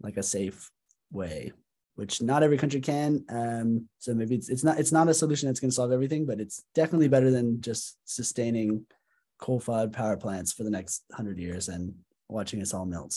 like 0.00 0.16
a 0.16 0.22
safe 0.22 0.70
way, 1.10 1.52
which 1.96 2.22
not 2.22 2.42
every 2.42 2.56
country 2.56 2.80
can. 2.80 3.24
Um, 3.28 3.88
so 3.98 4.14
maybe 4.14 4.36
it's 4.36 4.48
it's 4.48 4.64
not 4.64 4.78
it's 4.78 4.92
not 4.92 5.08
a 5.08 5.14
solution 5.14 5.48
that's 5.48 5.60
going 5.60 5.70
to 5.70 5.74
solve 5.74 5.92
everything, 5.92 6.26
but 6.26 6.40
it's 6.40 6.62
definitely 6.74 7.08
better 7.08 7.30
than 7.30 7.60
just 7.60 7.98
sustaining 8.04 8.86
coal-fired 9.44 9.92
power 9.92 10.16
plants 10.16 10.54
for 10.54 10.64
the 10.64 10.70
next 10.70 11.04
hundred 11.12 11.38
years 11.38 11.68
and 11.68 11.92
watching 12.30 12.62
us 12.62 12.72
all 12.72 12.86
melt. 12.86 13.14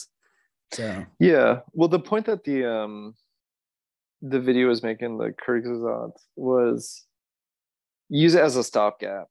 So 0.74 1.06
yeah, 1.20 1.60
well, 1.72 1.88
the 1.88 2.00
point 2.00 2.26
that 2.26 2.44
the 2.44 2.66
um 2.66 3.14
the 4.22 4.42
video 4.42 4.68
was 4.68 4.84
making 4.84 5.18
the 5.18 5.32
Kurzgesagt 5.32 6.20
was 6.36 7.06
use 8.10 8.36
it 8.36 8.44
as 8.44 8.58
a 8.58 8.64
stopgap, 8.64 9.28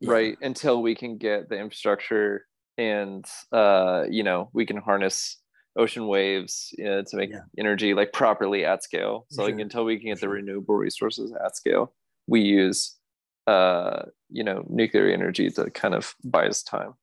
yeah. 0.00 0.10
right? 0.10 0.36
Until 0.42 0.82
we 0.82 0.94
can 0.94 1.16
get 1.16 1.48
the 1.48 1.58
infrastructure 1.58 2.44
and 2.76 3.24
uh, 3.52 4.04
you 4.10 4.22
know 4.22 4.50
we 4.52 4.66
can 4.66 4.76
harness 4.76 5.38
ocean 5.78 6.06
waves 6.06 6.74
you 6.76 6.84
know, 6.84 7.02
to 7.02 7.16
make 7.16 7.30
yeah. 7.30 7.40
energy 7.58 7.94
like 7.94 8.12
properly 8.12 8.66
at 8.66 8.82
scale. 8.82 9.26
So 9.30 9.42
sure. 9.42 9.50
like 9.50 9.60
until 9.60 9.86
we 9.86 9.98
can 9.98 10.10
get 10.10 10.20
the 10.20 10.28
renewable 10.28 10.74
resources 10.74 11.32
at 11.42 11.56
scale, 11.56 11.94
we 12.26 12.42
use 12.42 12.95
uh, 13.46 14.02
you 14.28 14.44
know 14.44 14.64
nuclear 14.68 15.08
energy 15.08 15.50
to 15.50 15.70
kind 15.70 15.94
of 15.94 16.14
buy 16.24 16.46
us 16.46 16.62
time. 16.62 16.94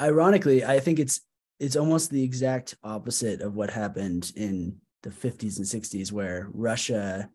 Ironically, 0.00 0.64
I 0.64 0.80
think 0.80 0.98
it's 0.98 1.20
it's 1.58 1.76
almost 1.76 2.10
the 2.10 2.22
exact 2.22 2.76
opposite 2.82 3.42
of 3.42 3.54
what 3.54 3.70
happened 3.70 4.32
in 4.34 4.76
the 5.02 5.10
50s 5.10 5.58
and 5.58 5.66
60s 5.66 6.10
where 6.10 6.48
Russia 6.52 7.28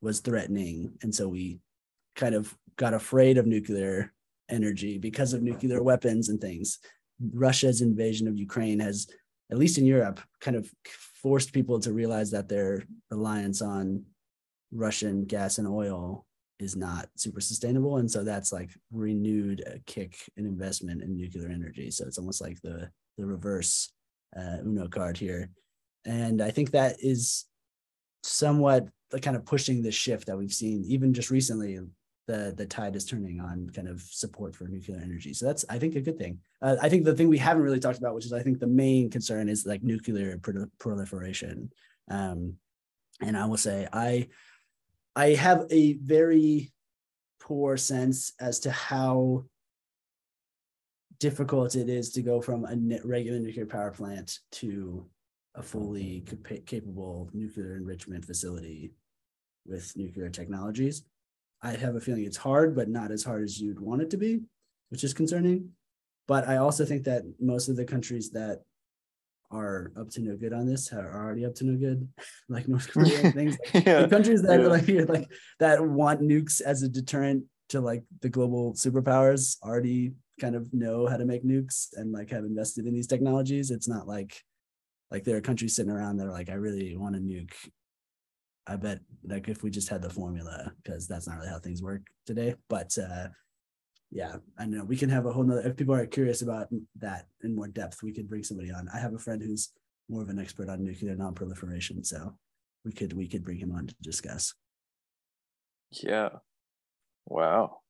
was 0.00 0.20
threatening. 0.20 0.94
And 1.02 1.14
so 1.14 1.28
we 1.28 1.60
kind 2.16 2.34
of 2.34 2.56
got 2.76 2.94
afraid 2.94 3.36
of 3.36 3.46
nuclear 3.46 4.12
energy 4.48 4.98
because 4.98 5.34
of 5.34 5.42
nuclear 5.42 5.82
weapons 5.82 6.30
and 6.30 6.40
things. 6.40 6.78
Russia's 7.32 7.82
invasion 7.82 8.28
of 8.28 8.38
Ukraine 8.38 8.80
has, 8.80 9.08
at 9.50 9.58
least 9.58 9.76
in 9.76 9.84
Europe, 9.84 10.20
kind 10.40 10.56
of 10.56 10.70
forced 11.22 11.52
people 11.52 11.80
to 11.80 11.92
realize 11.92 12.30
that 12.30 12.48
their 12.48 12.84
reliance 13.10 13.60
on 13.60 14.04
Russian 14.72 15.24
gas 15.24 15.58
and 15.58 15.66
oil 15.66 16.26
is 16.58 16.76
not 16.76 17.08
super 17.16 17.40
sustainable. 17.40 17.98
And 17.98 18.10
so 18.10 18.24
that's 18.24 18.52
like 18.52 18.70
renewed 18.92 19.62
a 19.66 19.78
kick 19.80 20.16
in 20.36 20.46
investment 20.46 21.02
in 21.02 21.16
nuclear 21.16 21.48
energy. 21.48 21.90
So 21.90 22.04
it's 22.06 22.18
almost 22.18 22.40
like 22.40 22.60
the 22.62 22.90
the 23.16 23.26
reverse 23.26 23.92
uh, 24.36 24.58
Uno 24.64 24.88
card 24.88 25.16
here. 25.16 25.50
And 26.04 26.40
I 26.40 26.50
think 26.50 26.70
that 26.70 26.96
is 27.00 27.44
somewhat 28.22 28.88
kind 29.22 29.36
of 29.36 29.44
pushing 29.44 29.82
the 29.82 29.90
shift 29.90 30.26
that 30.26 30.36
we've 30.36 30.52
seen, 30.52 30.84
even 30.86 31.12
just 31.12 31.30
recently. 31.30 31.78
The, 32.26 32.52
the 32.54 32.66
tide 32.66 32.94
is 32.94 33.06
turning 33.06 33.40
on 33.40 33.70
kind 33.70 33.88
of 33.88 34.02
support 34.02 34.54
for 34.54 34.68
nuclear 34.68 35.00
energy. 35.02 35.32
So 35.32 35.46
that's, 35.46 35.64
I 35.70 35.78
think, 35.78 35.96
a 35.96 36.00
good 36.02 36.18
thing. 36.18 36.40
Uh, 36.60 36.76
I 36.82 36.90
think 36.90 37.06
the 37.06 37.14
thing 37.14 37.30
we 37.30 37.38
haven't 37.38 37.62
really 37.62 37.80
talked 37.80 37.96
about, 37.96 38.14
which 38.14 38.26
is 38.26 38.34
I 38.34 38.42
think 38.42 38.58
the 38.58 38.66
main 38.66 39.08
concern 39.08 39.48
is 39.48 39.64
like 39.64 39.82
nuclear 39.82 40.36
pro- 40.36 40.66
proliferation. 40.78 41.72
Um, 42.10 42.56
and 43.22 43.34
I 43.34 43.46
will 43.46 43.56
say, 43.56 43.88
I, 43.94 44.28
I 45.18 45.34
have 45.34 45.66
a 45.72 45.94
very 45.94 46.70
poor 47.40 47.76
sense 47.76 48.32
as 48.38 48.60
to 48.60 48.70
how 48.70 49.46
difficult 51.18 51.74
it 51.74 51.88
is 51.88 52.12
to 52.12 52.22
go 52.22 52.40
from 52.40 52.64
a 52.64 53.00
regular 53.04 53.40
nuclear 53.40 53.66
power 53.66 53.90
plant 53.90 54.38
to 54.52 55.04
a 55.56 55.62
fully 55.64 56.22
capable 56.66 57.30
nuclear 57.32 57.78
enrichment 57.78 58.26
facility 58.26 58.92
with 59.66 59.92
nuclear 59.96 60.28
technologies. 60.28 61.02
I 61.62 61.72
have 61.72 61.96
a 61.96 62.00
feeling 62.00 62.24
it's 62.24 62.36
hard, 62.36 62.76
but 62.76 62.88
not 62.88 63.10
as 63.10 63.24
hard 63.24 63.42
as 63.42 63.60
you'd 63.60 63.80
want 63.80 64.02
it 64.02 64.10
to 64.10 64.16
be, 64.16 64.42
which 64.90 65.02
is 65.02 65.14
concerning. 65.14 65.70
But 66.28 66.46
I 66.46 66.58
also 66.58 66.84
think 66.84 67.02
that 67.06 67.24
most 67.40 67.68
of 67.68 67.74
the 67.74 67.84
countries 67.84 68.30
that 68.30 68.62
are 69.50 69.92
up 69.98 70.10
to 70.10 70.20
no 70.20 70.36
good 70.36 70.52
on 70.52 70.66
this 70.66 70.92
are 70.92 71.14
already 71.14 71.44
up 71.44 71.54
to 71.56 71.64
no 71.64 71.76
good, 71.76 72.08
like 72.48 72.68
North 72.68 72.88
Korea 72.92 73.32
things. 73.32 73.56
Like 73.74 73.86
yeah. 73.86 74.02
The 74.02 74.08
countries 74.08 74.42
that 74.42 74.60
yeah. 74.60 74.66
like 74.66 74.88
like 75.08 75.30
that 75.58 75.86
want 75.86 76.20
nukes 76.20 76.60
as 76.60 76.82
a 76.82 76.88
deterrent 76.88 77.44
to 77.70 77.80
like 77.80 78.02
the 78.20 78.28
global 78.28 78.72
superpowers 78.74 79.56
already 79.62 80.12
kind 80.40 80.54
of 80.54 80.72
know 80.72 81.06
how 81.06 81.16
to 81.16 81.24
make 81.24 81.44
nukes 81.44 81.88
and 81.94 82.12
like 82.12 82.30
have 82.30 82.44
invested 82.44 82.86
in 82.86 82.94
these 82.94 83.06
technologies. 83.06 83.70
It's 83.70 83.88
not 83.88 84.06
like 84.06 84.42
like 85.10 85.24
there 85.24 85.36
are 85.36 85.42
countries 85.42 85.74
sitting 85.74 85.92
around 85.92 86.18
that 86.18 86.26
are 86.26 86.32
like, 86.32 86.50
I 86.50 86.54
really 86.54 86.96
want 86.96 87.16
a 87.16 87.18
nuke. 87.18 87.54
I 88.66 88.76
bet 88.76 89.00
like 89.24 89.48
if 89.48 89.62
we 89.62 89.70
just 89.70 89.88
had 89.88 90.02
the 90.02 90.10
formula, 90.10 90.72
because 90.82 91.08
that's 91.08 91.26
not 91.26 91.36
really 91.36 91.48
how 91.48 91.58
things 91.58 91.82
work 91.82 92.02
today. 92.26 92.54
But 92.68 92.96
uh 92.98 93.28
yeah, 94.10 94.36
I 94.58 94.66
know 94.66 94.84
we 94.84 94.96
can 94.96 95.10
have 95.10 95.26
a 95.26 95.32
whole 95.32 95.44
nother 95.44 95.68
if 95.68 95.76
people 95.76 95.94
are 95.94 96.06
curious 96.06 96.42
about 96.42 96.68
that 97.00 97.26
in 97.42 97.54
more 97.54 97.68
depth, 97.68 98.02
we 98.02 98.12
could 98.12 98.28
bring 98.28 98.42
somebody 98.42 98.70
on. 98.70 98.88
I 98.92 98.98
have 98.98 99.14
a 99.14 99.18
friend 99.18 99.42
who's 99.42 99.70
more 100.08 100.22
of 100.22 100.28
an 100.28 100.38
expert 100.38 100.68
on 100.68 100.82
nuclear 100.82 101.14
non-proliferation. 101.14 102.04
So 102.04 102.34
we 102.84 102.92
could 102.92 103.12
we 103.12 103.28
could 103.28 103.44
bring 103.44 103.58
him 103.58 103.72
on 103.72 103.86
to 103.86 103.94
discuss. 104.00 104.54
Yeah. 105.90 106.30
Wow. 107.26 107.80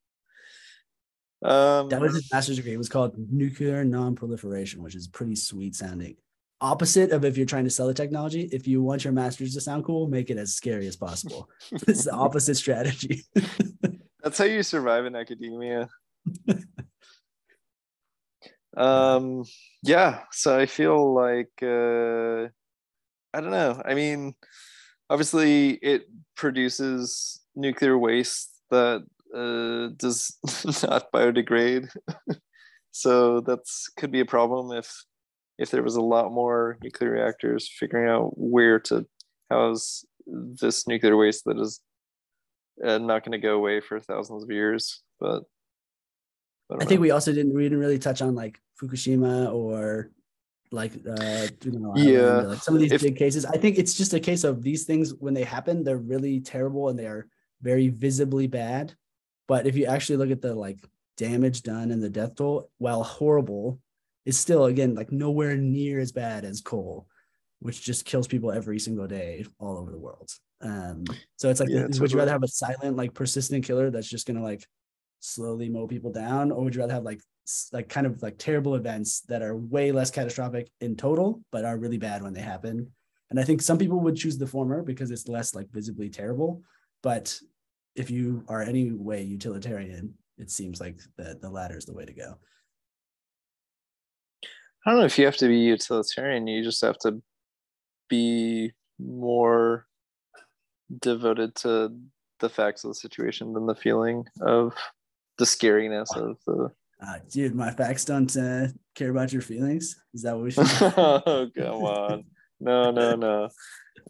Um, 1.41 1.89
that 1.89 2.01
was 2.01 2.15
his 2.15 2.29
master's 2.33 2.57
degree. 2.57 2.73
It 2.73 2.79
was 2.79 2.89
called 2.89 3.15
nuclear 3.31 3.85
non-proliferation, 3.85 4.83
which 4.83 4.97
is 4.97 5.07
pretty 5.07 5.37
sweet 5.37 5.77
sounding 5.77 6.17
opposite 6.61 7.13
of 7.13 7.25
if 7.25 7.37
you're 7.37 7.47
trying 7.47 7.65
to 7.65 7.71
sell 7.71 7.87
the 7.87 7.95
technology. 7.95 8.49
If 8.53 8.67
you 8.67 8.83
want 8.83 9.05
your 9.05 9.13
masters 9.13 9.55
to 9.55 9.61
sound 9.61 9.85
cool, 9.85 10.09
make 10.09 10.31
it 10.31 10.39
as 10.39 10.55
scary 10.55 10.87
as 10.87 10.97
possible. 10.97 11.49
it's 11.71 12.05
the 12.05 12.13
opposite 12.13 12.57
strategy. 12.57 13.25
That's 14.23 14.39
how 14.39 14.45
you 14.45 14.63
survive 14.63 15.07
in 15.07 15.15
academia. 15.15 15.89
Um, 18.79 19.45
yeah. 19.83 20.21
So 20.31 20.57
I 20.57 20.67
feel 20.67 21.13
like 21.13 21.51
uh, 21.63 22.49
I 23.35 23.41
don't 23.41 23.51
know. 23.51 23.83
I 23.85 23.95
mean, 23.95 24.35
obviously, 25.11 25.73
it 25.83 26.09
produces 26.37 27.41
nuclear 27.57 27.99
waste 27.99 28.51
that 28.71 29.05
uh, 29.35 29.95
does 29.97 30.37
not 30.83 31.11
biodegrade. 31.13 31.89
so 32.93 33.41
that's 33.41 33.91
could 33.97 34.13
be 34.13 34.21
a 34.21 34.25
problem 34.25 34.77
if 34.77 35.05
if 35.59 35.71
there 35.73 35.83
was 35.83 35.97
a 35.97 36.01
lot 36.03 36.31
more 36.31 36.79
nuclear 36.83 37.11
reactors 37.11 37.69
figuring 37.69 38.09
out 38.09 38.31
where 38.39 38.79
to 38.79 39.05
house 39.51 40.05
this 40.27 40.87
nuclear 40.87 41.17
waste 41.17 41.45
that 41.47 41.59
is 41.59 41.81
uh, 42.85 42.99
not 42.99 43.25
going 43.25 43.33
to 43.33 43.39
go 43.39 43.57
away 43.57 43.81
for 43.81 43.99
thousands 43.99 44.45
of 44.45 44.51
years. 44.53 45.03
But 45.19 45.43
I, 46.71 46.83
I 46.83 46.85
think 46.85 47.01
we 47.01 47.11
also 47.11 47.33
didn't 47.33 47.55
we 47.55 47.63
didn't 47.65 47.81
really 47.81 47.99
touch 47.99 48.23
on 48.23 48.35
like 48.35 48.61
Fukushima 48.81 49.53
or 49.53 50.11
like 50.71 50.93
uh 51.09 51.49
you 51.65 51.73
know, 51.73 51.95
yeah 51.97 52.41
like 52.43 52.59
some 52.59 52.75
of 52.75 52.81
these 52.81 52.93
if, 52.93 53.03
big 53.03 53.17
cases. 53.17 53.45
I 53.45 53.57
think 53.57 53.79
it's 53.79 53.95
just 53.95 54.15
a 54.15 54.21
case 54.21 54.45
of 54.45 54.63
these 54.63 54.85
things 54.85 55.15
when 55.15 55.35
they 55.35 55.45
happen, 55.45 55.83
they're 55.83 55.97
really 55.97 56.41
terrible 56.41 56.89
and 56.89 56.99
they 56.99 57.07
are 57.07 57.27
very 57.63 57.89
visibly 57.89 58.47
bad. 58.47 58.95
But 59.47 59.67
if 59.67 59.77
you 59.77 59.87
actually 59.87 60.17
look 60.17 60.31
at 60.31 60.43
the 60.43 60.55
like 60.55 60.79
damage 61.17 61.63
done 61.63 61.91
and 61.91 62.03
the 62.03 62.11
death 62.11 62.37
toll, 62.37 62.71
while 62.79 63.03
horrible, 63.03 63.81
is 64.27 64.39
still 64.39 64.67
again 64.67 64.95
like 64.95 65.11
nowhere 65.11 65.57
near 65.57 66.01
as 66.01 66.13
bad 66.13 66.45
as 66.45 66.61
coal, 66.61 67.07
which 67.61 67.83
just 67.83 68.05
kills 68.05 68.29
people 68.29 68.53
every 68.53 68.79
single 68.79 69.07
day 69.07 69.47
all 69.59 69.79
over 69.79 69.91
the 69.91 69.99
world. 69.99 70.31
Um, 70.61 71.05
so 71.37 71.49
it's 71.49 71.61
like, 71.61 71.71
yeah, 71.71 71.87
would 71.99 72.13
you 72.13 72.19
rather 72.19 72.33
have 72.33 72.43
a 72.43 72.49
silent, 72.49 72.97
like 72.97 73.15
persistent 73.15 73.65
killer 73.65 73.91
that's 73.91 74.09
just 74.09 74.27
gonna 74.27 74.43
like 74.43 74.67
slowly 75.21 75.69
mow 75.69 75.87
people 75.87 76.13
down, 76.13 76.51
or 76.51 76.65
would 76.65 76.75
you 76.75 76.81
rather 76.81 76.95
have 76.95 77.05
like 77.05 77.21
like 77.73 77.89
kind 77.89 78.07
of 78.07 78.23
like 78.23 78.37
terrible 78.39 78.75
events 78.75 79.21
that 79.23 79.43
are 79.43 79.57
way 79.57 79.91
less 79.91 80.11
catastrophic 80.11 80.71
in 80.81 80.97
total, 80.97 81.43
but 81.51 81.65
are 81.65 81.79
really 81.79 81.99
bad 81.99 82.23
when 82.23 82.33
they 82.33 82.41
happen? 82.41 82.91
And 83.31 83.39
I 83.39 83.45
think 83.45 83.63
some 83.63 83.79
people 83.79 84.01
would 84.01 84.17
choose 84.17 84.39
the 84.39 84.47
former 84.47 84.83
because 84.83 85.11
it's 85.11 85.29
less 85.29 85.55
like 85.55 85.71
visibly 85.71 86.09
terrible. 86.09 86.63
But 87.03 87.39
if 87.95 88.11
you 88.11 88.45
are 88.49 88.63
any 88.63 88.93
way 88.93 89.23
utilitarian, 89.23 90.15
it 90.39 90.51
seems 90.51 90.81
like 90.81 91.01
the 91.17 91.39
the 91.41 91.51
latter 91.51 91.77
is 91.77 91.85
the 91.85 91.95
way 91.95 92.05
to 92.05 92.13
go. 92.13 92.39
I 94.87 94.91
don't 94.91 95.01
know 95.01 95.07
if 95.07 95.19
you 95.19 95.25
have 95.25 95.37
to 95.39 95.49
be 95.49 95.59
utilitarian. 95.59 96.47
You 96.47 96.63
just 96.63 96.83
have 96.83 96.99
to 97.01 97.21
be 98.09 98.73
more 98.99 99.87
devoted 101.01 101.55
to 101.57 101.95
the 102.41 102.49
facts 102.49 102.85
of 102.85 102.91
the 102.91 102.95
situation 102.95 103.53
than 103.53 103.67
the 103.67 103.75
feeling 103.75 104.25
of 104.41 104.73
the 105.39 105.45
scariness 105.45 106.15
of 106.17 106.37
the. 106.47 106.71
Uh, 107.01 107.19
dude, 107.31 107.55
my 107.55 107.71
facts 107.71 108.05
don't 108.05 108.37
uh, 108.37 108.67
care 108.97 109.11
about 109.11 109.33
your 109.33 109.43
feelings. 109.43 109.97
Is 110.13 110.23
that 110.23 110.35
what 110.35 110.45
we 110.45 110.51
should? 110.51 110.65
oh 110.67 111.49
come 111.57 111.85
on! 111.85 112.25
No, 112.61 112.91
no, 112.91 113.49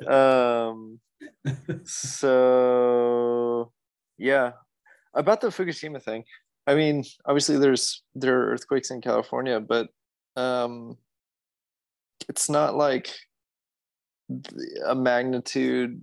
no. 0.01 0.11
Um. 0.11 1.01
So, 1.85 3.73
yeah, 4.17 4.53
about 5.15 5.41
the 5.41 5.49
Fukushima 5.49 6.03
thing. 6.03 6.25
I 6.67 6.75
mean, 6.75 7.05
obviously, 7.25 7.59
there's 7.59 8.03
there 8.15 8.41
are 8.41 8.53
earthquakes 8.53 8.91
in 8.91 9.01
California, 9.01 9.61
but 9.61 9.89
um, 10.37 10.97
it's 12.29 12.49
not 12.49 12.77
like 12.77 13.11
a 14.87 14.95
magnitude 14.95 16.03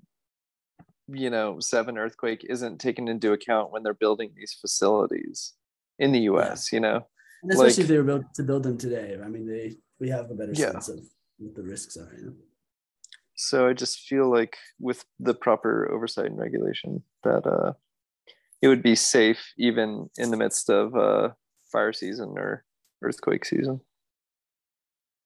you 1.07 1.29
know 1.29 1.59
seven 1.59 1.97
earthquake 1.97 2.45
isn't 2.49 2.79
taken 2.79 3.07
into 3.07 3.31
account 3.31 3.71
when 3.71 3.83
they're 3.83 3.93
building 3.93 4.31
these 4.35 4.57
facilities 4.59 5.53
in 5.99 6.11
the 6.11 6.21
us 6.21 6.71
yeah. 6.71 6.77
you 6.77 6.81
know 6.81 7.07
and 7.43 7.51
especially 7.51 7.69
like, 7.69 7.79
if 7.79 7.87
they 7.87 7.97
were 7.97 8.03
built 8.03 8.33
to 8.33 8.43
build 8.43 8.63
them 8.63 8.77
today 8.77 9.17
i 9.23 9.27
mean 9.27 9.47
they 9.47 9.75
we 9.99 10.09
have 10.09 10.29
a 10.31 10.33
better 10.33 10.53
yeah. 10.53 10.71
sense 10.71 10.89
of 10.89 10.99
what 11.37 11.55
the 11.55 11.63
risks 11.63 11.97
are 11.97 12.13
you 12.17 12.25
know 12.25 12.33
so 13.35 13.67
i 13.67 13.73
just 13.73 13.99
feel 13.99 14.31
like 14.31 14.57
with 14.79 15.05
the 15.19 15.33
proper 15.33 15.91
oversight 15.91 16.25
and 16.25 16.39
regulation 16.39 17.03
that 17.23 17.45
uh 17.45 17.73
it 18.61 18.67
would 18.67 18.81
be 18.81 18.95
safe 18.95 19.53
even 19.57 20.09
in 20.17 20.31
the 20.31 20.37
midst 20.37 20.69
of 20.69 20.95
uh 20.95 21.29
fire 21.71 21.93
season 21.93 22.33
or 22.37 22.63
earthquake 23.03 23.45
season 23.45 23.79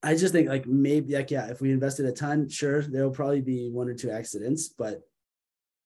I 0.01 0.15
just 0.15 0.31
think 0.31 0.47
like 0.47 0.65
maybe 0.65 1.13
like 1.13 1.29
yeah, 1.29 1.49
if 1.49 1.59
we 1.59 1.71
invested 1.71 2.05
a 2.05 2.13
ton, 2.13 2.47
sure, 2.47 2.81
there'll 2.81 3.11
probably 3.11 3.41
be 3.41 3.69
one 3.69 3.89
or 3.89 3.93
two 3.93 4.09
accidents, 4.09 4.69
but 4.69 5.01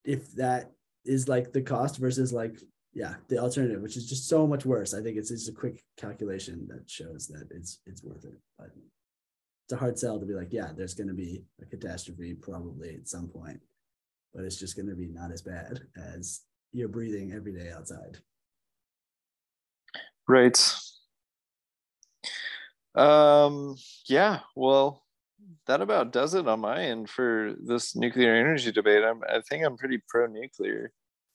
if 0.03 0.31
that 0.33 0.71
is 1.05 1.27
like 1.27 1.51
the 1.51 1.61
cost 1.61 1.97
versus 1.97 2.31
like 2.31 2.59
yeah 2.93 3.15
the 3.27 3.37
alternative 3.37 3.81
which 3.81 3.97
is 3.97 4.07
just 4.07 4.27
so 4.27 4.47
much 4.47 4.65
worse. 4.65 4.93
I 4.93 5.01
think 5.01 5.17
it's 5.17 5.29
just 5.29 5.49
a 5.49 5.53
quick 5.53 5.83
calculation 5.97 6.67
that 6.69 6.89
shows 6.89 7.27
that 7.27 7.47
it's 7.51 7.79
it's 7.85 8.03
worth 8.03 8.25
it. 8.25 8.39
But 8.57 8.69
it's 9.65 9.73
a 9.73 9.77
hard 9.77 9.97
sell 9.97 10.19
to 10.19 10.25
be 10.25 10.33
like 10.33 10.51
yeah 10.51 10.71
there's 10.75 10.93
going 10.93 11.07
to 11.07 11.13
be 11.13 11.43
a 11.61 11.65
catastrophe 11.65 12.33
probably 12.33 12.95
at 12.95 13.07
some 13.07 13.27
point 13.27 13.59
but 14.33 14.43
it's 14.43 14.57
just 14.57 14.75
going 14.75 14.89
to 14.89 14.95
be 14.95 15.07
not 15.07 15.31
as 15.31 15.41
bad 15.41 15.81
as 15.95 16.41
you're 16.71 16.87
breathing 16.87 17.33
every 17.33 17.53
day 17.53 17.71
outside. 17.71 18.17
Right. 20.27 20.57
Um 22.95 23.75
yeah 24.07 24.39
well 24.55 25.02
that 25.67 25.81
about 25.81 26.11
does 26.11 26.33
it 26.33 26.47
on 26.47 26.61
my 26.61 26.83
end 26.83 27.09
for 27.09 27.53
this 27.63 27.95
nuclear 27.95 28.35
energy 28.35 28.71
debate. 28.71 29.03
I'm, 29.03 29.21
I 29.27 29.41
think 29.41 29.65
I'm 29.65 29.77
pretty 29.77 30.01
pro 30.07 30.27
nuclear. 30.27 30.91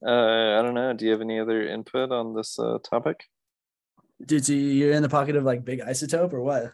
Uh, 0.06 0.58
I 0.58 0.62
don't 0.62 0.74
know. 0.74 0.92
Do 0.92 1.04
you 1.04 1.10
have 1.12 1.20
any 1.20 1.40
other 1.40 1.66
input 1.66 2.12
on 2.12 2.34
this 2.34 2.58
uh, 2.58 2.78
topic? 2.88 3.24
Dude, 4.24 4.44
so 4.44 4.52
you're 4.52 4.92
in 4.92 5.02
the 5.02 5.08
pocket 5.08 5.36
of 5.36 5.44
like 5.44 5.64
big 5.64 5.80
isotope 5.80 6.32
or 6.32 6.42
what? 6.42 6.72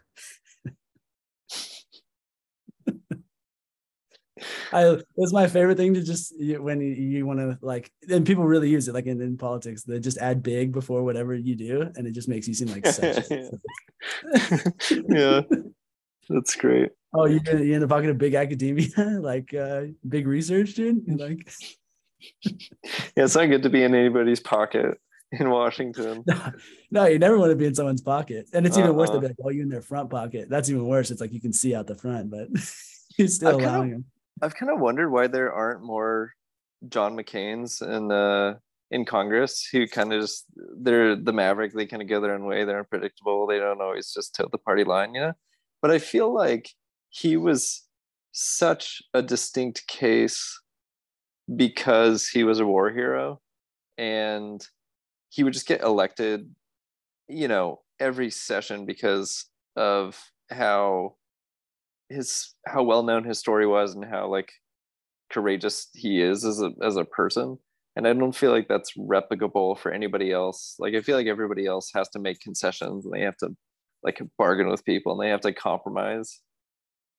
I 4.72 4.98
it's 5.16 5.32
my 5.32 5.46
favorite 5.46 5.76
thing 5.76 5.94
to 5.94 6.02
just 6.02 6.34
when 6.38 6.80
you, 6.80 6.88
you 6.88 7.26
want 7.26 7.38
to 7.38 7.58
like 7.62 7.90
and 8.10 8.26
people 8.26 8.44
really 8.44 8.68
use 8.68 8.88
it 8.88 8.94
like 8.94 9.06
in, 9.06 9.20
in 9.20 9.36
politics 9.36 9.84
they 9.84 10.00
just 10.00 10.18
add 10.18 10.42
big 10.42 10.72
before 10.72 11.04
whatever 11.04 11.34
you 11.34 11.54
do 11.54 11.88
and 11.94 12.06
it 12.06 12.12
just 12.12 12.28
makes 12.28 12.48
you 12.48 12.54
seem 12.54 12.68
like 12.68 12.86
such 12.86 13.24
yeah 15.08 15.42
that's 16.28 16.56
great 16.56 16.90
Oh, 17.14 17.26
you're, 17.26 17.40
in 17.46 17.80
the 17.80 17.88
pocket 17.88 18.10
of 18.10 18.18
big 18.18 18.34
academia, 18.34 18.88
like 18.96 19.54
uh, 19.54 19.82
big 20.08 20.26
research, 20.26 20.74
dude. 20.74 21.04
Like, 21.18 21.52
yeah, 22.42 23.24
it's 23.24 23.34
not 23.34 23.46
good 23.46 23.62
to 23.62 23.70
be 23.70 23.82
in 23.82 23.94
anybody's 23.94 24.40
pocket 24.40 24.98
in 25.30 25.50
Washington. 25.50 26.24
No, 26.26 26.52
no 26.90 27.06
you 27.06 27.18
never 27.18 27.38
want 27.38 27.50
to 27.50 27.56
be 27.56 27.66
in 27.66 27.74
someone's 27.74 28.00
pocket, 28.00 28.48
and 28.52 28.66
it's 28.66 28.76
even 28.76 28.90
uh-huh. 28.90 28.98
worse 28.98 29.10
to 29.10 29.20
be 29.20 29.28
like, 29.28 29.36
"Oh, 29.44 29.50
you 29.50 29.62
in 29.62 29.68
their 29.68 29.82
front 29.82 30.10
pocket." 30.10 30.48
That's 30.48 30.70
even 30.70 30.86
worse. 30.86 31.10
It's 31.10 31.20
like 31.20 31.32
you 31.32 31.40
can 31.40 31.52
see 31.52 31.74
out 31.74 31.86
the 31.86 31.94
front, 31.94 32.30
but 32.30 32.48
you're 33.18 33.28
still 33.28 33.48
I've 33.48 33.54
allowing 33.54 33.68
kind 33.68 33.84
of, 33.84 33.90
them. 33.90 34.04
I've 34.42 34.54
kind 34.56 34.72
of 34.72 34.80
wondered 34.80 35.10
why 35.10 35.26
there 35.26 35.52
aren't 35.52 35.82
more 35.82 36.32
John 36.88 37.16
McCain's 37.16 37.80
in 37.80 38.08
the 38.08 38.58
in 38.90 39.04
Congress 39.04 39.68
who 39.70 39.86
kind 39.86 40.12
of 40.12 40.20
just 40.20 40.46
they're 40.80 41.16
the 41.16 41.32
maverick. 41.32 41.72
They 41.72 41.86
kind 41.86 42.02
of 42.02 42.08
go 42.08 42.20
their 42.20 42.34
own 42.34 42.44
way. 42.44 42.64
They're 42.64 42.80
unpredictable. 42.80 43.46
They 43.46 43.58
don't 43.58 43.80
always 43.80 44.12
just 44.12 44.34
toe 44.34 44.48
the 44.50 44.58
party 44.58 44.84
line, 44.84 45.14
you 45.14 45.20
know. 45.20 45.32
But 45.82 45.90
I 45.90 45.98
feel 45.98 46.32
like 46.32 46.70
he 47.14 47.36
was 47.36 47.84
such 48.32 49.00
a 49.14 49.22
distinct 49.22 49.86
case 49.86 50.60
because 51.54 52.26
he 52.26 52.42
was 52.42 52.58
a 52.58 52.66
war 52.66 52.90
hero 52.90 53.40
and 53.96 54.66
he 55.28 55.44
would 55.44 55.52
just 55.52 55.68
get 55.68 55.82
elected 55.82 56.50
you 57.28 57.46
know 57.46 57.80
every 58.00 58.30
session 58.30 58.84
because 58.86 59.46
of 59.76 60.20
how 60.50 61.14
his 62.08 62.54
how 62.66 62.82
well 62.82 63.02
known 63.02 63.24
his 63.24 63.38
story 63.38 63.66
was 63.66 63.94
and 63.94 64.04
how 64.04 64.26
like 64.26 64.50
courageous 65.30 65.88
he 65.94 66.20
is 66.20 66.44
as 66.44 66.60
a 66.60 66.70
as 66.82 66.96
a 66.96 67.04
person. 67.04 67.58
And 67.96 68.08
i 68.08 68.12
don't 68.12 68.34
feel 68.34 68.50
like 68.50 68.66
that's 68.68 68.96
replicable 68.98 69.78
for 69.78 69.92
anybody 69.92 70.32
else. 70.32 70.76
Like 70.78 70.94
i 70.94 71.00
feel 71.00 71.16
like 71.16 71.28
everybody 71.28 71.66
else 71.66 71.90
has 71.94 72.08
to 72.10 72.18
make 72.18 72.40
concessions 72.40 73.04
and 73.04 73.14
they 73.14 73.20
have 73.22 73.36
to 73.38 73.56
like 74.02 74.20
bargain 74.36 74.68
with 74.68 74.84
people 74.84 75.12
and 75.12 75.22
they 75.22 75.30
have 75.30 75.40
to 75.42 75.52
compromise 75.52 76.40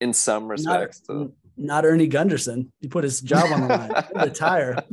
in 0.01 0.13
some 0.13 0.47
respects. 0.47 1.01
Not, 1.07 1.31
not 1.57 1.85
Ernie 1.85 2.09
Gundersen. 2.09 2.69
He 2.79 2.87
put 2.87 3.03
his 3.03 3.21
job 3.21 3.51
on 3.51 3.61
the 3.61 3.67
line. 3.67 4.25
retire. 4.27 4.83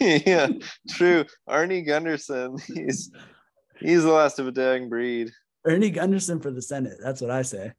yeah, 0.00 0.48
true. 0.90 1.24
Ernie 1.48 1.84
Gundersen. 1.84 2.60
He's 2.74 3.10
he's 3.78 4.02
the 4.02 4.12
last 4.12 4.38
of 4.38 4.46
a 4.46 4.52
dying 4.52 4.88
breed. 4.88 5.30
Ernie 5.64 5.92
Gundersen 5.92 6.42
for 6.42 6.50
the 6.50 6.62
Senate. 6.62 6.98
That's 7.02 7.20
what 7.20 7.30
I 7.30 7.42
say. 7.42 7.72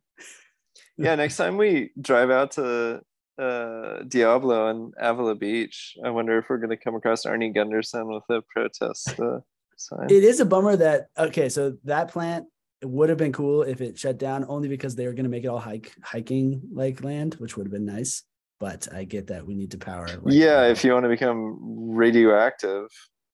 yeah, 0.97 1.15
next 1.15 1.37
time 1.37 1.57
we 1.57 1.91
drive 2.01 2.29
out 2.29 2.51
to 2.51 3.01
uh, 3.39 4.03
Diablo 4.07 4.67
and 4.67 4.93
Avila 4.99 5.35
Beach, 5.35 5.95
I 6.03 6.09
wonder 6.09 6.37
if 6.37 6.45
we're 6.49 6.57
going 6.57 6.71
to 6.71 6.77
come 6.77 6.95
across 6.95 7.25
Ernie 7.25 7.53
Gundersen 7.53 8.13
with 8.13 8.23
a 8.29 8.41
protest 8.53 9.19
uh, 9.19 9.39
sign. 9.77 10.07
It 10.09 10.23
is 10.23 10.39
a 10.39 10.45
bummer 10.45 10.75
that 10.75 11.07
okay, 11.17 11.49
so 11.49 11.77
that 11.83 12.11
plant 12.11 12.45
it 12.81 12.89
would 12.89 13.09
have 13.09 13.17
been 13.17 13.33
cool 13.33 13.63
if 13.63 13.81
it 13.81 13.97
shut 13.97 14.17
down 14.17 14.45
only 14.47 14.67
because 14.67 14.95
they 14.95 15.07
were 15.07 15.13
going 15.13 15.23
to 15.23 15.29
make 15.29 15.43
it 15.43 15.47
all 15.47 15.59
hike 15.59 15.93
hiking 16.03 16.61
like 16.71 17.03
land 17.03 17.35
which 17.35 17.57
would 17.57 17.65
have 17.65 17.71
been 17.71 17.85
nice 17.85 18.23
but 18.59 18.87
i 18.93 19.03
get 19.03 19.27
that 19.27 19.45
we 19.45 19.55
need 19.55 19.71
to 19.71 19.77
power 19.77 20.07
like, 20.07 20.33
yeah 20.33 20.67
if 20.67 20.83
you 20.83 20.93
want 20.93 21.03
to 21.03 21.09
become 21.09 21.57
radioactive 21.61 22.87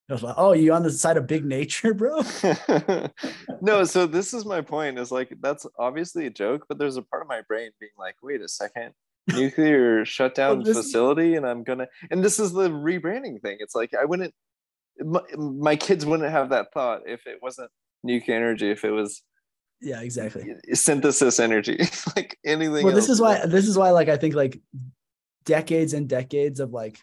I 0.09 0.13
was 0.13 0.23
like, 0.23 0.35
oh, 0.37 0.51
you 0.51 0.73
on 0.73 0.83
the 0.83 0.91
side 0.91 1.15
of 1.15 1.27
big 1.27 1.45
nature, 1.45 1.93
bro? 1.93 2.21
no, 3.61 3.85
so 3.85 4.05
this 4.05 4.33
is 4.33 4.45
my 4.45 4.59
point. 4.59 4.99
Is 4.99 5.11
like 5.11 5.33
that's 5.39 5.65
obviously 5.79 6.25
a 6.25 6.29
joke, 6.29 6.65
but 6.67 6.77
there's 6.77 6.97
a 6.97 7.01
part 7.01 7.21
of 7.21 7.29
my 7.29 7.41
brain 7.47 7.71
being 7.79 7.93
like, 7.97 8.15
wait 8.21 8.41
a 8.41 8.49
second, 8.49 8.91
nuclear 9.33 10.03
shutdown 10.03 10.61
well, 10.61 10.73
facility, 10.73 11.35
and 11.35 11.47
I'm 11.47 11.63
gonna. 11.63 11.87
And 12.11 12.21
this 12.21 12.37
is 12.37 12.51
the 12.51 12.69
rebranding 12.69 13.41
thing. 13.41 13.57
It's 13.61 13.75
like 13.75 13.93
I 13.99 14.03
wouldn't. 14.03 14.33
My, 14.99 15.21
my 15.37 15.75
kids 15.77 16.05
wouldn't 16.05 16.29
have 16.29 16.49
that 16.49 16.73
thought 16.73 17.03
if 17.05 17.25
it 17.25 17.39
wasn't 17.41 17.71
nuclear 18.03 18.35
energy. 18.35 18.69
If 18.69 18.83
it 18.83 18.91
was 18.91 19.21
yeah 19.81 20.01
exactly. 20.01 20.55
Synthesis 20.73 21.39
energy 21.39 21.77
like 22.15 22.37
anything 22.45 22.85
well 22.85 22.95
this 22.95 23.09
is 23.09 23.19
why 23.19 23.45
this 23.45 23.67
is 23.67 23.77
why 23.77 23.91
like 23.91 24.09
i 24.09 24.17
think 24.17 24.33
like 24.33 24.61
decades 25.45 25.93
and 25.93 26.07
decades 26.07 26.59
of 26.59 26.71
like 26.71 26.99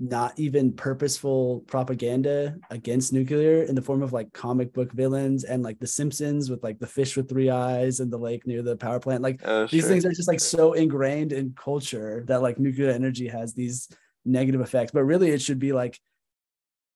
not 0.00 0.36
even 0.38 0.72
purposeful 0.72 1.60
propaganda 1.66 2.56
against 2.70 3.12
nuclear 3.12 3.62
in 3.62 3.76
the 3.76 3.82
form 3.82 4.02
of 4.02 4.12
like 4.12 4.32
comic 4.32 4.72
book 4.72 4.92
villains 4.92 5.44
and 5.44 5.62
like 5.62 5.78
the 5.78 5.86
simpsons 5.86 6.50
with 6.50 6.62
like 6.64 6.78
the 6.80 6.86
fish 6.86 7.16
with 7.16 7.28
three 7.28 7.48
eyes 7.48 8.00
and 8.00 8.12
the 8.12 8.18
lake 8.18 8.44
near 8.44 8.62
the 8.62 8.76
power 8.76 8.98
plant. 8.98 9.22
Like 9.22 9.40
oh, 9.44 9.66
these 9.68 9.82
sure. 9.82 9.90
things 9.90 10.04
are 10.04 10.12
just 10.12 10.26
like 10.26 10.40
so 10.40 10.72
ingrained 10.72 11.32
in 11.32 11.54
culture 11.56 12.24
that 12.26 12.42
like 12.42 12.58
nuclear 12.58 12.90
energy 12.90 13.28
has 13.28 13.54
these 13.54 13.88
negative 14.24 14.60
effects. 14.60 14.90
But 14.90 15.04
really 15.04 15.30
it 15.30 15.40
should 15.40 15.60
be 15.60 15.72
like 15.72 15.98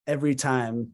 every 0.08 0.34
time 0.34 0.92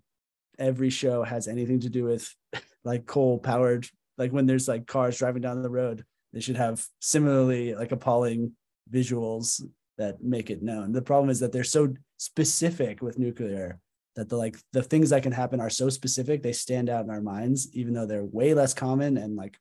every 0.58 0.90
show 0.90 1.22
has 1.22 1.48
anything 1.48 1.80
to 1.80 1.88
do 1.88 2.04
with 2.04 2.34
like 2.84 3.06
coal 3.06 3.38
powered 3.38 3.88
like 4.18 4.32
when 4.32 4.46
there's 4.46 4.68
like 4.68 4.86
cars 4.86 5.18
driving 5.18 5.42
down 5.42 5.62
the 5.62 5.70
road 5.70 6.04
they 6.34 6.40
should 6.40 6.56
have 6.56 6.84
similarly 7.00 7.74
like 7.74 7.92
appalling 7.92 8.52
visuals 8.92 9.62
that 9.96 10.22
make 10.22 10.50
it 10.50 10.62
known. 10.62 10.92
The 10.92 11.00
problem 11.00 11.30
is 11.30 11.40
that 11.40 11.52
they're 11.52 11.64
so 11.64 11.94
specific 12.18 13.00
with 13.00 13.18
nuclear 13.18 13.78
that 14.16 14.28
the 14.28 14.36
like 14.36 14.56
the 14.72 14.82
things 14.82 15.10
that 15.10 15.22
can 15.22 15.32
happen 15.32 15.60
are 15.60 15.70
so 15.70 15.88
specific 15.88 16.42
they 16.42 16.52
stand 16.52 16.88
out 16.88 17.04
in 17.04 17.10
our 17.10 17.20
minds 17.20 17.68
even 17.72 17.94
though 17.94 18.06
they're 18.06 18.24
way 18.24 18.54
less 18.54 18.74
common 18.74 19.16
and 19.16 19.36
like 19.36 19.56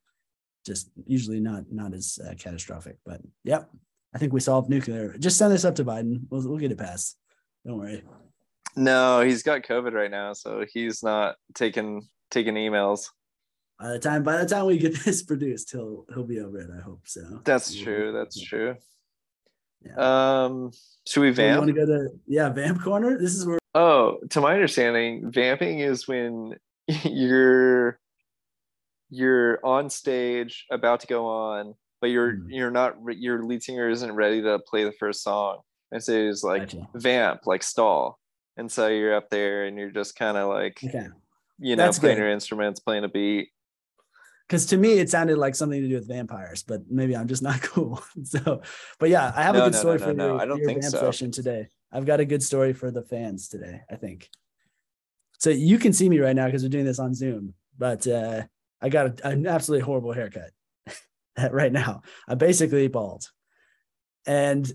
just 0.66 0.90
usually 1.06 1.40
not 1.40 1.64
not 1.72 1.94
as 1.94 2.20
uh, 2.28 2.34
catastrophic. 2.38 2.98
But 3.06 3.22
yep 3.44 3.70
i 4.16 4.18
think 4.18 4.34
we 4.34 4.40
solved 4.40 4.70
nuclear. 4.70 5.16
Just 5.18 5.38
send 5.38 5.54
this 5.54 5.66
up 5.66 5.76
to 5.76 5.86
biden. 5.86 6.22
We'll, 6.30 6.48
we'll 6.48 6.60
get 6.60 6.72
it 6.72 6.78
passed. 6.78 7.18
Don't 7.66 7.78
worry. 7.78 8.04
No 8.76 9.22
he's 9.22 9.44
got 9.44 9.62
covid 9.62 9.94
right 9.94 10.12
now 10.12 10.34
so 10.34 10.66
he's 10.68 11.04
not 11.04 11.36
taking 11.54 12.08
taking 12.32 12.56
emails 12.56 13.10
by 13.84 13.92
the 13.92 14.00
time 14.00 14.24
by 14.24 14.38
the 14.38 14.48
time 14.48 14.66
we 14.66 14.78
get 14.78 14.96
this 15.06 15.22
produced 15.22 15.72
he'll 15.72 16.06
he'll 16.14 16.24
be 16.24 16.40
over 16.40 16.60
it 16.60 16.70
i 16.76 16.82
hope 16.82 17.02
so 17.06 17.42
that's 17.44 17.76
true 17.76 18.12
that's 18.12 18.40
true 18.40 18.76
yeah. 19.86 20.46
Um, 20.46 20.72
should 21.06 21.22
we 21.22 21.32
vamp? 21.32 21.60
want 21.60 21.68
to 21.68 21.74
go 21.74 21.86
to 21.86 22.10
yeah, 22.26 22.50
vamp 22.50 22.82
corner? 22.82 23.18
This 23.20 23.36
is 23.36 23.46
where. 23.46 23.60
Oh, 23.76 24.20
to 24.30 24.42
my 24.42 24.54
understanding, 24.54 25.32
vamping 25.32 25.80
is 25.80 26.08
when 26.08 26.56
you're 27.04 28.00
you're 29.10 29.60
on 29.66 29.90
stage 29.90 30.66
about 30.72 31.02
to 31.02 31.08
go 31.08 31.28
on, 31.28 31.76
but 32.02 32.08
you're 32.08 32.34
mm. 32.34 32.46
you're 32.48 32.72
not 32.72 32.96
your 33.10 33.44
lead 33.44 33.64
singer 33.64 33.90
isn't 33.90 34.14
ready 34.14 34.42
to 34.42 34.60
play 34.60 34.84
the 34.84 34.94
first 34.94 35.24
song, 35.24 35.60
and 35.92 36.02
so 36.02 36.14
it's 36.14 36.44
like 36.44 36.72
gotcha. 36.72 36.88
vamp, 36.96 37.42
like 37.46 37.64
stall, 37.64 38.20
and 38.58 38.72
so 38.72 38.88
you're 38.88 39.16
up 39.16 39.30
there 39.30 39.66
and 39.66 39.78
you're 39.78 39.92
just 39.92 40.16
kind 40.16 40.38
of 40.38 40.48
like, 40.48 40.80
okay. 40.84 41.08
you 41.60 41.76
know, 41.76 41.84
That's 41.84 42.00
playing 42.00 42.18
good. 42.18 42.24
your 42.24 42.32
instruments, 42.32 42.80
playing 42.80 43.04
a 43.04 43.10
beat, 43.10 43.50
because 44.48 44.66
to 44.68 44.78
me 44.78 45.00
it 45.00 45.10
sounded 45.10 45.38
like 45.38 45.56
something 45.56 45.82
to 45.82 45.88
do 45.88 45.96
with 45.96 46.08
vampires, 46.08 46.64
but 46.64 46.82
maybe 46.90 47.16
I'm 47.16 47.28
just 47.28 47.42
not 47.42 47.62
cool. 47.62 48.02
so, 48.24 48.62
but 49.00 49.10
yeah, 49.10 49.32
I 49.36 49.44
have 49.44 49.56
no, 49.56 49.62
a 49.62 49.66
good 49.66 49.74
no, 49.74 49.80
story 49.80 50.00
no, 50.00 50.06
for 50.06 50.14
no, 50.14 50.28
your, 50.28 50.42
I 50.42 50.46
don't 50.46 50.58
your 50.60 50.68
think 50.68 50.84
so. 50.84 51.00
session 51.00 51.32
today. 51.32 51.68
I've 51.92 52.06
got 52.06 52.20
a 52.20 52.26
good 52.26 52.44
story 52.44 52.74
for 52.74 52.92
the 52.92 53.04
fans 53.04 53.48
today. 53.50 53.82
I 53.90 53.96
think. 53.96 54.30
So 55.40 55.50
you 55.50 55.78
can 55.78 55.94
see 55.94 56.08
me 56.08 56.20
right 56.20 56.36
now 56.36 56.46
because 56.46 56.64
we're 56.64 56.70
doing 56.70 56.86
this 56.86 57.00
on 57.00 57.14
Zoom, 57.14 57.54
but 57.78 58.08
uh, 58.08 58.44
I 58.82 58.90
got 58.90 59.20
a, 59.22 59.28
an 59.28 59.48
absolutely 59.48 59.84
horrible 59.84 60.14
haircut 60.14 60.52
right 61.52 61.72
now. 61.72 62.02
I'm 62.28 62.38
basically 62.38 62.88
bald, 62.88 63.30
and 64.26 64.72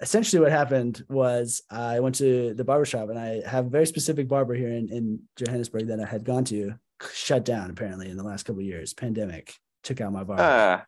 essentially 0.00 0.40
what 0.40 0.50
happened 0.50 1.04
was 1.08 1.62
I 1.70 2.00
went 2.00 2.16
to 2.16 2.54
the 2.54 2.64
barbershop 2.64 3.08
and 3.08 3.18
I 3.18 3.40
have 3.48 3.66
a 3.66 3.70
very 3.70 3.86
specific 3.86 4.26
barber 4.26 4.52
here 4.52 4.68
in, 4.68 4.88
in 4.92 5.20
Johannesburg 5.36 5.86
that 5.86 6.00
I 6.00 6.06
had 6.06 6.24
gone 6.24 6.44
to 6.46 6.74
shut 7.12 7.44
down 7.44 7.70
apparently 7.70 8.10
in 8.10 8.16
the 8.16 8.22
last 8.22 8.44
couple 8.44 8.62
years. 8.62 8.94
Pandemic 8.94 9.54
took 9.82 10.00
out 10.00 10.12
my 10.12 10.24
bar. 10.24 10.40
Uh. 10.40 10.80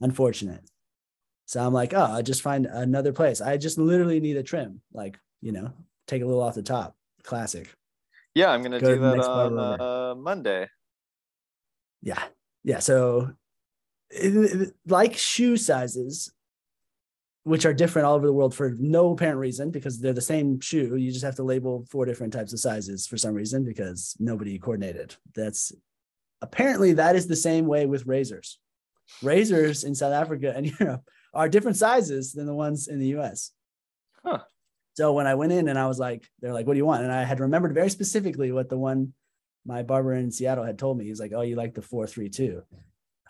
Unfortunate. 0.00 0.62
So 1.46 1.64
I'm 1.64 1.72
like, 1.72 1.92
oh, 1.94 2.02
I 2.02 2.22
just 2.22 2.42
find 2.42 2.66
another 2.66 3.12
place. 3.12 3.40
I 3.40 3.56
just 3.56 3.78
literally 3.78 4.20
need 4.20 4.36
a 4.36 4.42
trim, 4.42 4.80
like 4.92 5.18
you 5.40 5.52
know, 5.52 5.72
take 6.06 6.22
a 6.22 6.26
little 6.26 6.42
off 6.42 6.54
the 6.54 6.62
top. 6.62 6.96
Classic. 7.22 7.72
Yeah, 8.34 8.50
I'm 8.50 8.62
gonna 8.62 8.80
Go 8.80 8.94
do 8.94 9.00
that 9.00 9.20
on 9.20 9.58
uh, 9.58 10.14
Monday. 10.14 10.68
Yeah, 12.00 12.22
yeah. 12.64 12.78
So, 12.78 13.32
it, 14.10 14.34
it, 14.34 14.74
like 14.86 15.16
shoe 15.16 15.56
sizes, 15.56 16.32
which 17.44 17.66
are 17.66 17.74
different 17.74 18.06
all 18.06 18.14
over 18.14 18.26
the 18.26 18.32
world 18.32 18.54
for 18.54 18.76
no 18.78 19.12
apparent 19.12 19.38
reason 19.38 19.70
because 19.70 19.98
they're 19.98 20.12
the 20.12 20.20
same 20.20 20.60
shoe. 20.60 20.94
You 20.96 21.10
just 21.10 21.24
have 21.24 21.34
to 21.36 21.42
label 21.42 21.84
four 21.90 22.04
different 22.04 22.32
types 22.32 22.52
of 22.52 22.60
sizes 22.60 23.06
for 23.06 23.16
some 23.16 23.34
reason 23.34 23.64
because 23.64 24.16
nobody 24.20 24.58
coordinated. 24.58 25.16
That's 25.34 25.72
apparently 26.40 26.92
that 26.94 27.16
is 27.16 27.26
the 27.26 27.36
same 27.36 27.66
way 27.66 27.86
with 27.86 28.06
razors. 28.06 28.58
Razors 29.22 29.82
in 29.82 29.94
South 29.94 30.12
Africa 30.12 30.52
and 30.54 30.66
Europe 30.80 31.02
are 31.34 31.48
different 31.48 31.76
sizes 31.76 32.32
than 32.32 32.46
the 32.46 32.54
ones 32.54 32.86
in 32.86 33.00
the 33.00 33.18
US. 33.18 33.50
Huh. 34.24 34.40
So 34.94 35.12
when 35.12 35.26
I 35.26 35.34
went 35.34 35.52
in 35.52 35.68
and 35.68 35.78
I 35.78 35.88
was 35.88 35.98
like, 35.98 36.24
they're 36.40 36.52
like, 36.52 36.66
what 36.66 36.74
do 36.74 36.78
you 36.78 36.86
want? 36.86 37.02
And 37.02 37.10
I 37.10 37.24
had 37.24 37.40
remembered 37.40 37.74
very 37.74 37.90
specifically 37.90 38.52
what 38.52 38.68
the 38.68 38.78
one 38.78 39.14
my 39.64 39.82
barber 39.82 40.14
in 40.14 40.30
Seattle 40.30 40.64
had 40.64 40.78
told 40.78 40.98
me. 40.98 41.06
He's 41.06 41.20
like, 41.20 41.32
oh, 41.34 41.42
you 41.42 41.56
like 41.56 41.74
the 41.74 41.82
four, 41.82 42.06
three, 42.06 42.28
two, 42.28 42.62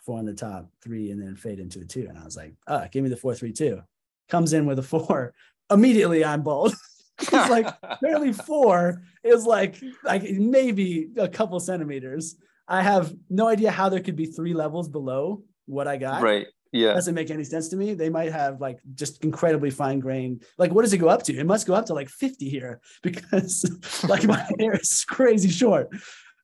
four 0.05 0.19
on 0.19 0.27
the 0.27 0.35
top, 0.35 0.69
three, 0.83 1.11
and 1.11 1.23
then 1.23 1.37
fade 1.37 1.61
into 1.61 1.81
a 1.81 1.85
two. 1.85 2.07
And 2.09 2.19
I 2.19 2.25
was 2.25 2.37
like, 2.37 2.55
oh, 2.67 2.87
give 2.91 3.03
me 3.03 3.11
the 3.11 3.17
four, 3.17 3.35
three, 3.35 3.53
two 3.53 3.83
comes 4.29 4.53
in 4.53 4.67
with 4.67 4.79
a 4.79 4.83
four, 4.83 5.35
immediately 5.71 6.25
I'm 6.25 6.43
bald. 6.43 6.75
it's 7.21 7.33
like 7.33 7.67
barely 8.01 8.33
four 8.49 9.03
is 9.23 9.45
like 9.45 9.77
like 10.05 10.23
maybe 10.23 11.09
a 11.17 11.29
couple 11.29 11.59
centimeters. 11.61 12.37
I 12.69 12.83
have 12.83 13.13
no 13.29 13.49
idea 13.49 13.71
how 13.71 13.89
there 13.89 14.01
could 14.01 14.17
be 14.17 14.27
three 14.27 14.55
levels 14.55 14.89
below 14.89 15.43
what 15.67 15.89
I 15.89 15.97
got. 15.97 16.23
Right. 16.23 16.47
Yeah. 16.73 16.95
Doesn't 16.95 17.15
make 17.15 17.31
any 17.31 17.45
sense 17.45 17.69
to 17.69 17.77
me. 17.77 17.93
They 17.93 18.09
might 18.09 18.33
have 18.33 18.59
like 18.61 18.79
just 18.95 19.23
incredibly 19.23 19.71
fine 19.71 20.01
grain. 20.01 20.41
Like, 20.57 20.73
what 20.73 20.83
does 20.83 20.93
it 20.95 20.99
go 20.99 21.09
up 21.09 21.23
to? 21.25 21.37
It 21.37 21.45
must 21.45 21.67
go 21.67 21.75
up 21.75 21.85
to 21.87 21.95
like 21.95 22.09
50 22.09 22.49
here 22.49 22.81
because 23.03 23.69
like 24.09 24.25
my 24.25 24.43
hair 24.59 24.75
is 24.75 25.05
crazy 25.05 25.51
short 25.51 25.91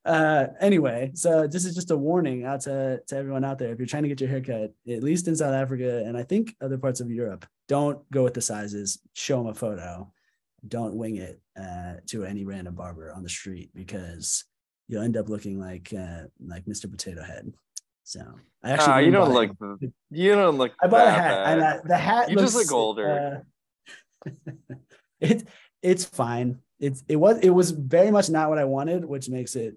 uh, 0.09 0.47
anyway, 0.61 1.11
so 1.15 1.47
this 1.47 1.67
is 1.67 1.75
just 1.75 1.91
a 1.91 1.97
warning 1.97 2.45
out 2.45 2.63
to, 2.63 2.99
to 3.07 3.17
everyone 3.17 3.45
out 3.45 3.59
there. 3.59 3.73
If 3.73 3.79
you're 3.79 3.87
trying 3.87 4.05
to 4.05 4.09
get 4.09 4.21
your 4.21 4.31
haircut, 4.31 4.73
at 4.89 5.03
least 5.03 5.29
in 5.29 5.37
South 5.37 5.55
Africa 5.55 6.03
and 6.05 6.17
I 6.17 6.23
think 6.23 6.57
other 6.63 6.79
parts 6.79 7.01
of 7.01 7.11
Europe, 7.11 7.47
don't 7.69 8.11
go 8.11 8.25
with 8.25 8.35
the 8.35 8.41
sizes. 8.41 8.99
Show 9.15 9.39
them 9.39 9.49
a 9.49 9.55
photo. 9.55 10.13
Don't 10.67 10.97
wing 10.97 11.17
it 11.17 11.41
uh, 11.59 11.95
to 12.07 12.25
any 12.25 12.45
random 12.45 12.75
barber 12.75 13.13
on 13.13 13.23
the 13.23 13.29
street 13.29 13.71
because 13.75 14.45
you'll 14.89 15.03
end 15.03 15.17
up 15.17 15.29
looking 15.29 15.61
like 15.61 15.93
uh, 15.97 16.25
like 16.45 16.65
Mr. 16.65 16.91
Potato 16.91 17.23
Head. 17.23 17.53
So 18.03 18.21
I 18.65 18.71
actually 18.71 18.93
uh, 18.93 18.99
you 18.99 19.11
don't 19.11 19.33
look 19.33 19.51
you 20.11 20.35
don't 20.35 20.57
look. 20.57 20.73
I 20.83 20.89
bought 20.89 21.07
a 21.07 21.11
hat 21.11 21.45
bad. 21.45 21.53
and 21.53 21.63
uh, 21.63 21.81
the 21.85 21.97
hat. 21.97 22.31
You 22.31 22.37
looks, 22.37 22.55
just 22.55 22.71
look 22.71 22.77
older. 22.77 23.45
Uh, 24.27 24.31
it 25.21 25.47
it's 25.83 26.05
fine. 26.05 26.61
It's 26.81 27.05
it 27.07 27.17
was 27.17 27.39
it 27.41 27.51
was 27.51 27.71
very 27.71 28.11
much 28.11 28.31
not 28.31 28.49
what 28.49 28.59
I 28.59 28.65
wanted, 28.65 29.05
which 29.05 29.29
makes 29.29 29.55
it 29.57 29.77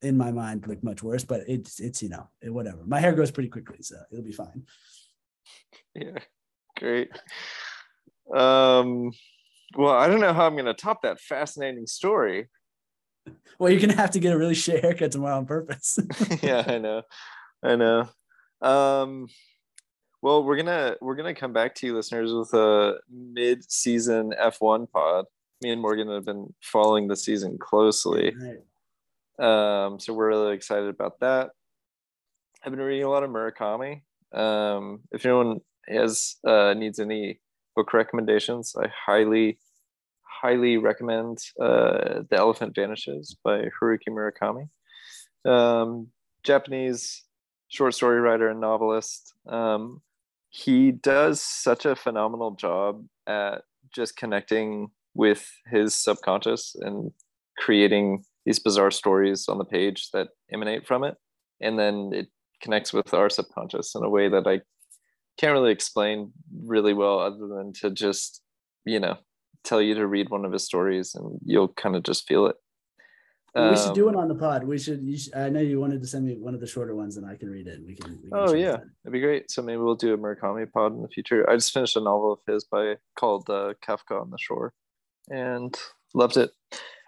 in 0.00 0.16
my 0.16 0.32
mind 0.32 0.66
look 0.66 0.82
much 0.82 1.02
worse, 1.02 1.24
but 1.24 1.42
it's 1.46 1.80
it's 1.80 2.02
you 2.02 2.08
know 2.08 2.28
it, 2.40 2.50
whatever. 2.50 2.84
My 2.86 2.98
hair 2.98 3.12
grows 3.12 3.30
pretty 3.30 3.50
quickly, 3.50 3.82
so 3.82 3.96
it'll 4.10 4.24
be 4.24 4.32
fine. 4.32 4.64
Yeah, 5.94 6.18
great. 6.84 7.10
Um, 8.34 9.12
well, 9.76 9.94
I 9.94 10.06
don't 10.06 10.20
know 10.20 10.32
how 10.32 10.46
I'm 10.46 10.54
going 10.54 10.66
to 10.66 10.74
top 10.74 11.02
that 11.02 11.20
fascinating 11.20 11.86
story. 11.86 12.48
Well, 13.58 13.70
you're 13.70 13.80
gonna 13.80 13.94
have 13.94 14.10
to 14.10 14.18
get 14.18 14.34
a 14.34 14.38
really 14.38 14.54
shit 14.54 14.82
haircut 14.82 15.12
tomorrow 15.12 15.38
on 15.38 15.46
purpose. 15.46 15.98
yeah, 16.42 16.62
I 16.66 16.76
know, 16.76 17.02
I 17.62 17.76
know. 17.76 18.08
Um, 18.60 19.28
well, 20.20 20.44
we're 20.44 20.56
gonna 20.56 20.96
we're 21.00 21.14
gonna 21.14 21.34
come 21.34 21.52
back 21.52 21.74
to 21.76 21.86
you, 21.86 21.94
listeners, 21.94 22.34
with 22.34 22.52
a 22.52 22.98
mid-season 23.08 24.34
F1 24.38 24.90
pod. 24.90 25.26
Me 25.62 25.70
and 25.70 25.80
Morgan 25.80 26.08
have 26.08 26.26
been 26.26 26.52
following 26.60 27.06
the 27.06 27.16
season 27.16 27.56
closely. 27.56 28.34
Right. 29.38 29.86
Um, 29.86 30.00
so 30.00 30.12
we're 30.12 30.28
really 30.28 30.54
excited 30.54 30.88
about 30.88 31.20
that. 31.20 31.50
I've 32.62 32.72
been 32.72 32.80
reading 32.80 33.04
a 33.04 33.10
lot 33.10 33.22
of 33.22 33.30
Murakami. 33.30 34.02
Um, 34.32 35.00
if 35.12 35.24
anyone 35.24 35.60
has 35.88 36.36
uh, 36.46 36.74
needs 36.74 36.98
any 36.98 37.40
book 37.76 37.92
recommendations, 37.92 38.74
I 38.78 38.88
highly, 39.06 39.58
highly 40.22 40.76
recommend 40.76 41.38
uh, 41.60 42.22
The 42.30 42.36
Elephant 42.36 42.74
Vanishes 42.74 43.36
by 43.42 43.64
Haruki 43.80 44.08
Murakami. 44.10 44.68
Um, 45.50 46.08
Japanese 46.42 47.24
short 47.68 47.94
story 47.94 48.20
writer 48.20 48.48
and 48.48 48.60
novelist. 48.60 49.34
Um, 49.48 50.02
he 50.50 50.92
does 50.92 51.42
such 51.42 51.84
a 51.84 51.96
phenomenal 51.96 52.52
job 52.52 53.04
at 53.26 53.62
just 53.92 54.16
connecting 54.16 54.88
with 55.14 55.50
his 55.66 55.94
subconscious 55.94 56.76
and 56.80 57.10
creating 57.58 58.24
these 58.46 58.58
bizarre 58.58 58.90
stories 58.90 59.48
on 59.48 59.58
the 59.58 59.64
page 59.64 60.10
that 60.12 60.28
emanate 60.52 60.86
from 60.86 61.04
it 61.04 61.16
and 61.60 61.78
then 61.78 62.10
it 62.12 62.26
connects 62.60 62.92
with 62.92 63.12
our 63.14 63.30
subconscious 63.30 63.94
in 63.94 64.02
a 64.02 64.08
way 64.08 64.28
that 64.28 64.46
i 64.46 64.60
can't 65.38 65.52
really 65.52 65.72
explain 65.72 66.32
really 66.64 66.94
well 66.94 67.18
other 67.18 67.46
than 67.48 67.72
to 67.72 67.90
just 67.90 68.42
you 68.84 69.00
know 69.00 69.16
tell 69.64 69.80
you 69.80 69.94
to 69.94 70.06
read 70.06 70.30
one 70.30 70.44
of 70.44 70.52
his 70.52 70.64
stories 70.64 71.14
and 71.14 71.38
you'll 71.44 71.68
kind 71.68 71.96
of 71.96 72.02
just 72.02 72.28
feel 72.28 72.46
it 72.46 72.56
um, 73.56 73.70
we 73.70 73.76
should 73.76 73.94
do 73.94 74.08
it 74.08 74.16
um, 74.16 74.20
on 74.20 74.28
the 74.28 74.34
pod. 74.34 74.64
We 74.64 74.78
should, 74.78 75.06
should, 75.18 75.34
I 75.34 75.48
know 75.48 75.60
you 75.60 75.80
wanted 75.80 76.00
to 76.00 76.08
send 76.08 76.26
me 76.26 76.36
one 76.36 76.54
of 76.54 76.60
the 76.60 76.66
shorter 76.66 76.96
ones, 76.96 77.16
and 77.16 77.24
I 77.24 77.36
can 77.36 77.48
read 77.48 77.68
it. 77.68 77.78
We 77.86 77.94
can. 77.94 78.18
We 78.22 78.28
can 78.28 78.30
oh 78.32 78.52
yeah, 78.52 78.72
that. 78.72 78.84
that'd 79.04 79.12
be 79.12 79.20
great. 79.20 79.50
So 79.50 79.62
maybe 79.62 79.78
we'll 79.78 79.94
do 79.94 80.12
a 80.12 80.18
Murakami 80.18 80.70
pod 80.72 80.92
in 80.92 81.02
the 81.02 81.08
future. 81.08 81.48
I 81.48 81.54
just 81.54 81.72
finished 81.72 81.96
a 81.96 82.00
novel 82.00 82.32
of 82.32 82.40
his 82.52 82.64
by 82.64 82.96
called 83.16 83.48
uh, 83.48 83.74
Kafka 83.86 84.20
on 84.20 84.30
the 84.30 84.38
Shore, 84.38 84.72
and 85.30 85.76
loved 86.14 86.36
it. 86.36 86.50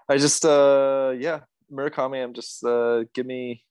I 0.09 0.18
just, 0.18 0.45
uh 0.45 1.14
yeah, 1.18 1.41
Murakami. 1.72 2.22
I'm 2.22 2.33
just, 2.33 2.62
uh 2.64 3.05
give 3.12 3.27
me, 3.27 3.64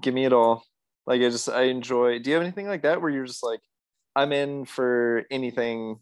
give 0.00 0.14
me 0.14 0.24
it 0.24 0.32
all. 0.32 0.64
Like 1.06 1.22
I 1.22 1.28
just, 1.28 1.48
I 1.48 1.64
enjoy. 1.64 2.18
Do 2.18 2.30
you 2.30 2.34
have 2.34 2.42
anything 2.42 2.66
like 2.66 2.82
that 2.82 3.00
where 3.00 3.10
you're 3.10 3.26
just 3.26 3.44
like, 3.44 3.60
I'm 4.14 4.32
in 4.32 4.64
for 4.64 5.24
anything 5.30 6.00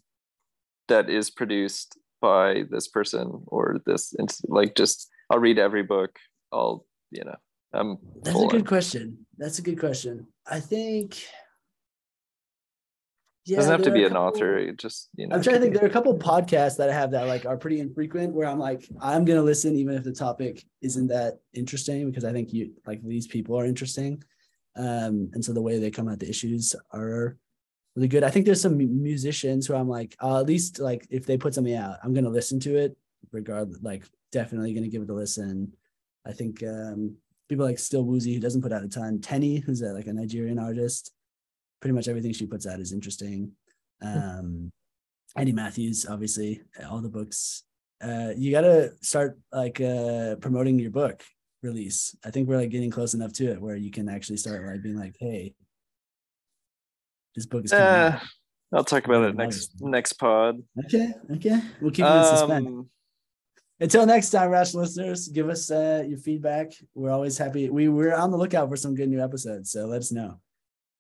that 0.89 1.11
is 1.11 1.31
produced 1.31 1.99
by 2.21 2.65
this 2.71 2.89
person 2.89 3.43
or 3.47 3.81
this, 3.87 4.15
like 4.49 4.75
just 4.75 5.11
I'll 5.31 5.39
read 5.39 5.59
every 5.59 5.83
book. 5.83 6.19
I'll, 6.53 6.87
you 7.11 7.25
know, 7.25 7.37
I'm. 7.73 7.99
That's 8.23 8.39
a 8.39 8.47
good 8.47 8.61
on. 8.61 8.67
question. 8.67 9.27
That's 9.37 9.59
a 9.59 9.63
good 9.63 9.79
question. 9.79 10.27
I 10.47 10.61
think. 10.61 11.23
Yeah, 13.47 13.57
doesn't 13.57 13.73
have 13.73 13.83
to 13.83 13.91
be 13.91 14.05
an 14.05 14.13
couple, 14.13 14.27
author. 14.27 14.73
just 14.73 15.11
you 15.17 15.27
know. 15.27 15.37
I'm 15.37 15.43
trying 15.43 15.57
to 15.57 15.61
think. 15.61 15.75
There 15.75 15.85
are 15.85 15.89
a 15.89 15.93
couple 15.93 16.17
podcasts 16.19 16.79
that 16.79 16.89
I 16.89 16.95
have 16.95 17.11
that 17.11 17.27
like 17.27 17.45
are 17.45 17.59
pretty 17.59 17.81
infrequent, 17.81 18.33
where 18.33 18.49
I'm 18.49 18.59
like, 18.59 18.89
I'm 19.03 19.25
gonna 19.25 19.43
listen 19.43 19.77
even 19.77 19.95
if 19.95 20.05
the 20.05 20.13
topic 20.13 20.65
isn't 20.81 21.09
that 21.09 21.41
interesting 21.53 22.09
because 22.09 22.25
I 22.25 22.33
think 22.33 22.55
you 22.55 22.73
like 22.87 23.03
these 23.03 23.27
people 23.27 23.59
are 23.59 23.67
interesting, 23.67 24.23
um, 24.77 25.31
and 25.33 25.45
so 25.45 25.53
the 25.53 25.63
way 25.63 25.79
they 25.79 25.91
come 25.91 26.09
at 26.09 26.21
the 26.21 26.29
issues 26.29 26.75
are 26.93 27.37
really 27.97 28.09
good. 28.09 28.25
I 28.25 28.31
think 28.31 28.47
there's 28.47 28.61
some 28.61 28.77
musicians 28.77 29.67
who 29.67 29.75
I'm 29.75 29.89
like, 29.89 30.17
uh, 30.23 30.41
at 30.41 30.47
least 30.47 30.81
like 30.81 31.07
if 31.11 31.27
they 31.27 31.37
put 31.37 31.55
something 31.55 31.75
out, 31.75 31.99
I'm 32.03 32.15
gonna 32.15 32.29
listen 32.29 32.61
to 32.61 32.77
it 32.77 32.97
regardless. 33.33 33.83
Like 33.83 34.05
definitely 34.35 34.75
going 34.75 34.85
to 34.85 34.91
give 34.91 35.03
it 35.03 35.11
a 35.11 35.15
listen. 35.15 35.73
I 36.27 36.33
think 36.33 36.63
um, 36.63 37.17
people 37.49 37.65
like 37.65 37.79
Still 37.79 38.03
Woozy, 38.03 38.35
who 38.35 38.41
doesn't 38.41 38.63
put 38.63 38.73
out 38.73 38.83
a 38.83 38.89
ton. 38.89 39.19
Teni, 39.19 39.63
who's 39.63 39.81
a, 39.81 39.93
like 39.93 40.07
a 40.07 40.13
Nigerian 40.13 40.59
artist, 40.59 41.13
pretty 41.81 41.95
much 41.95 42.09
everything 42.09 42.33
she 42.33 42.47
puts 42.47 42.67
out 42.67 42.81
is 42.81 42.93
interesting. 42.93 43.53
Um, 44.03 44.71
Andy 45.37 45.53
Matthews, 45.53 46.07
obviously, 46.09 46.63
all 46.91 47.01
the 47.01 47.09
books. 47.09 47.63
Uh, 48.03 48.33
you 48.37 48.51
got 48.51 48.63
to 48.63 48.93
start 49.01 49.39
like 49.53 49.81
uh, 49.81 50.35
promoting 50.37 50.79
your 50.79 50.91
book 50.91 51.23
release. 51.65 52.17
I 52.25 52.31
think 52.31 52.49
we're 52.49 52.57
like 52.57 52.71
getting 52.71 52.91
close 52.91 53.15
enough 53.15 53.33
to 53.35 53.51
it 53.51 53.61
where 53.61 53.77
you 53.77 53.91
can 53.91 54.09
actually 54.09 54.37
start 54.37 54.65
like 54.65 54.83
being 54.83 54.99
like, 54.99 55.17
hey, 55.19 55.55
this 57.35 57.47
book 57.47 57.65
is. 57.65 57.73
Uh, 57.73 58.21
I'll 58.73 58.85
talk 58.85 59.05
about 59.05 59.25
it 59.25 59.37
next 59.37 59.81
next 59.81 60.15
pod. 60.15 60.63
Okay, 60.85 61.13
okay, 61.33 61.61
we'll 61.81 61.91
keep 61.91 62.05
it 62.05 62.09
in 62.09 62.25
suspense. 62.25 62.67
Um, 62.67 62.91
until 63.81 64.07
next 64.07 64.31
time, 64.31 64.51
Rash 64.51 64.75
listeners, 64.75 65.29
give 65.29 65.49
us 65.49 65.71
uh, 65.71 66.05
your 66.07 66.19
feedback. 66.19 66.73
We're 66.95 67.11
always 67.11 67.37
happy. 67.37 67.69
We 67.71 67.89
we're 67.89 68.15
on 68.15 68.31
the 68.31 68.37
lookout 68.37 68.69
for 68.69 68.77
some 68.77 68.95
good 68.95 69.09
new 69.09 69.23
episodes, 69.23 69.71
so 69.71 69.87
let 69.87 69.99
us 69.99 70.13
know. 70.13 70.41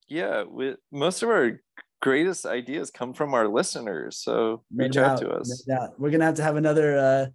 Yeah, 0.09 0.45
we, 0.45 0.75
most 0.93 1.23
of 1.23 1.31
our 1.31 1.61
greatest 2.03 2.47
ideas 2.47 2.91
come 2.91 3.15
from 3.15 3.33
our 3.33 3.49
listeners, 3.49 4.19
so 4.19 4.62
no 4.71 4.85
reach 4.85 4.95
doubt, 4.95 5.12
out 5.12 5.19
to 5.21 5.31
us. 5.31 5.65
No 5.67 5.95
We're 5.99 6.11
gonna 6.11 6.27
have 6.27 6.35
to 6.37 6.43
have 6.43 6.57
another 6.57 6.99
uh, 6.99 7.27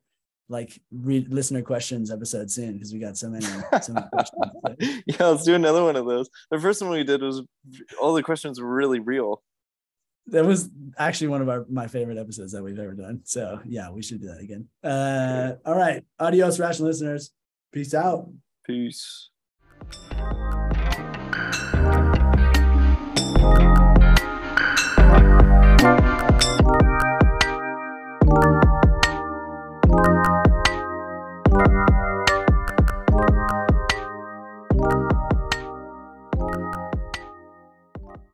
like 0.49 0.81
read 0.91 1.31
listener 1.31 1.61
questions 1.61 2.11
episode 2.11 2.51
soon 2.51 2.73
because 2.73 2.91
we 2.91 2.99
got 2.99 3.17
so 3.17 3.29
many, 3.29 3.45
so 3.81 3.93
many 3.93 4.07
questions. 4.07 4.39
yeah, 5.05 5.27
let's 5.27 5.43
do 5.43 5.55
another 5.55 5.83
one 5.83 5.95
of 5.95 6.05
those. 6.05 6.29
The 6.51 6.59
first 6.59 6.81
one 6.81 6.91
we 6.91 7.03
did 7.03 7.21
was 7.21 7.43
all 8.01 8.13
the 8.13 8.23
questions 8.23 8.59
were 8.59 8.67
really 8.67 8.99
real 8.99 9.41
that 10.31 10.45
was 10.45 10.69
actually 10.97 11.27
one 11.27 11.41
of 11.41 11.49
our 11.49 11.65
my 11.69 11.87
favorite 11.87 12.17
episodes 12.17 12.51
that 12.51 12.63
we've 12.63 12.79
ever 12.79 12.93
done. 12.93 13.21
So 13.23 13.59
yeah, 13.65 13.89
we 13.91 14.01
should 14.01 14.21
do 14.21 14.27
that 14.27 14.41
again. 14.41 14.67
Uh, 14.83 15.55
all 15.65 15.75
right, 15.75 16.03
adios, 16.19 16.59
rational 16.59 16.89
listeners. 16.89 17.31
Peace 17.71 17.93
out. 17.93 18.29
Peace. 18.65 19.29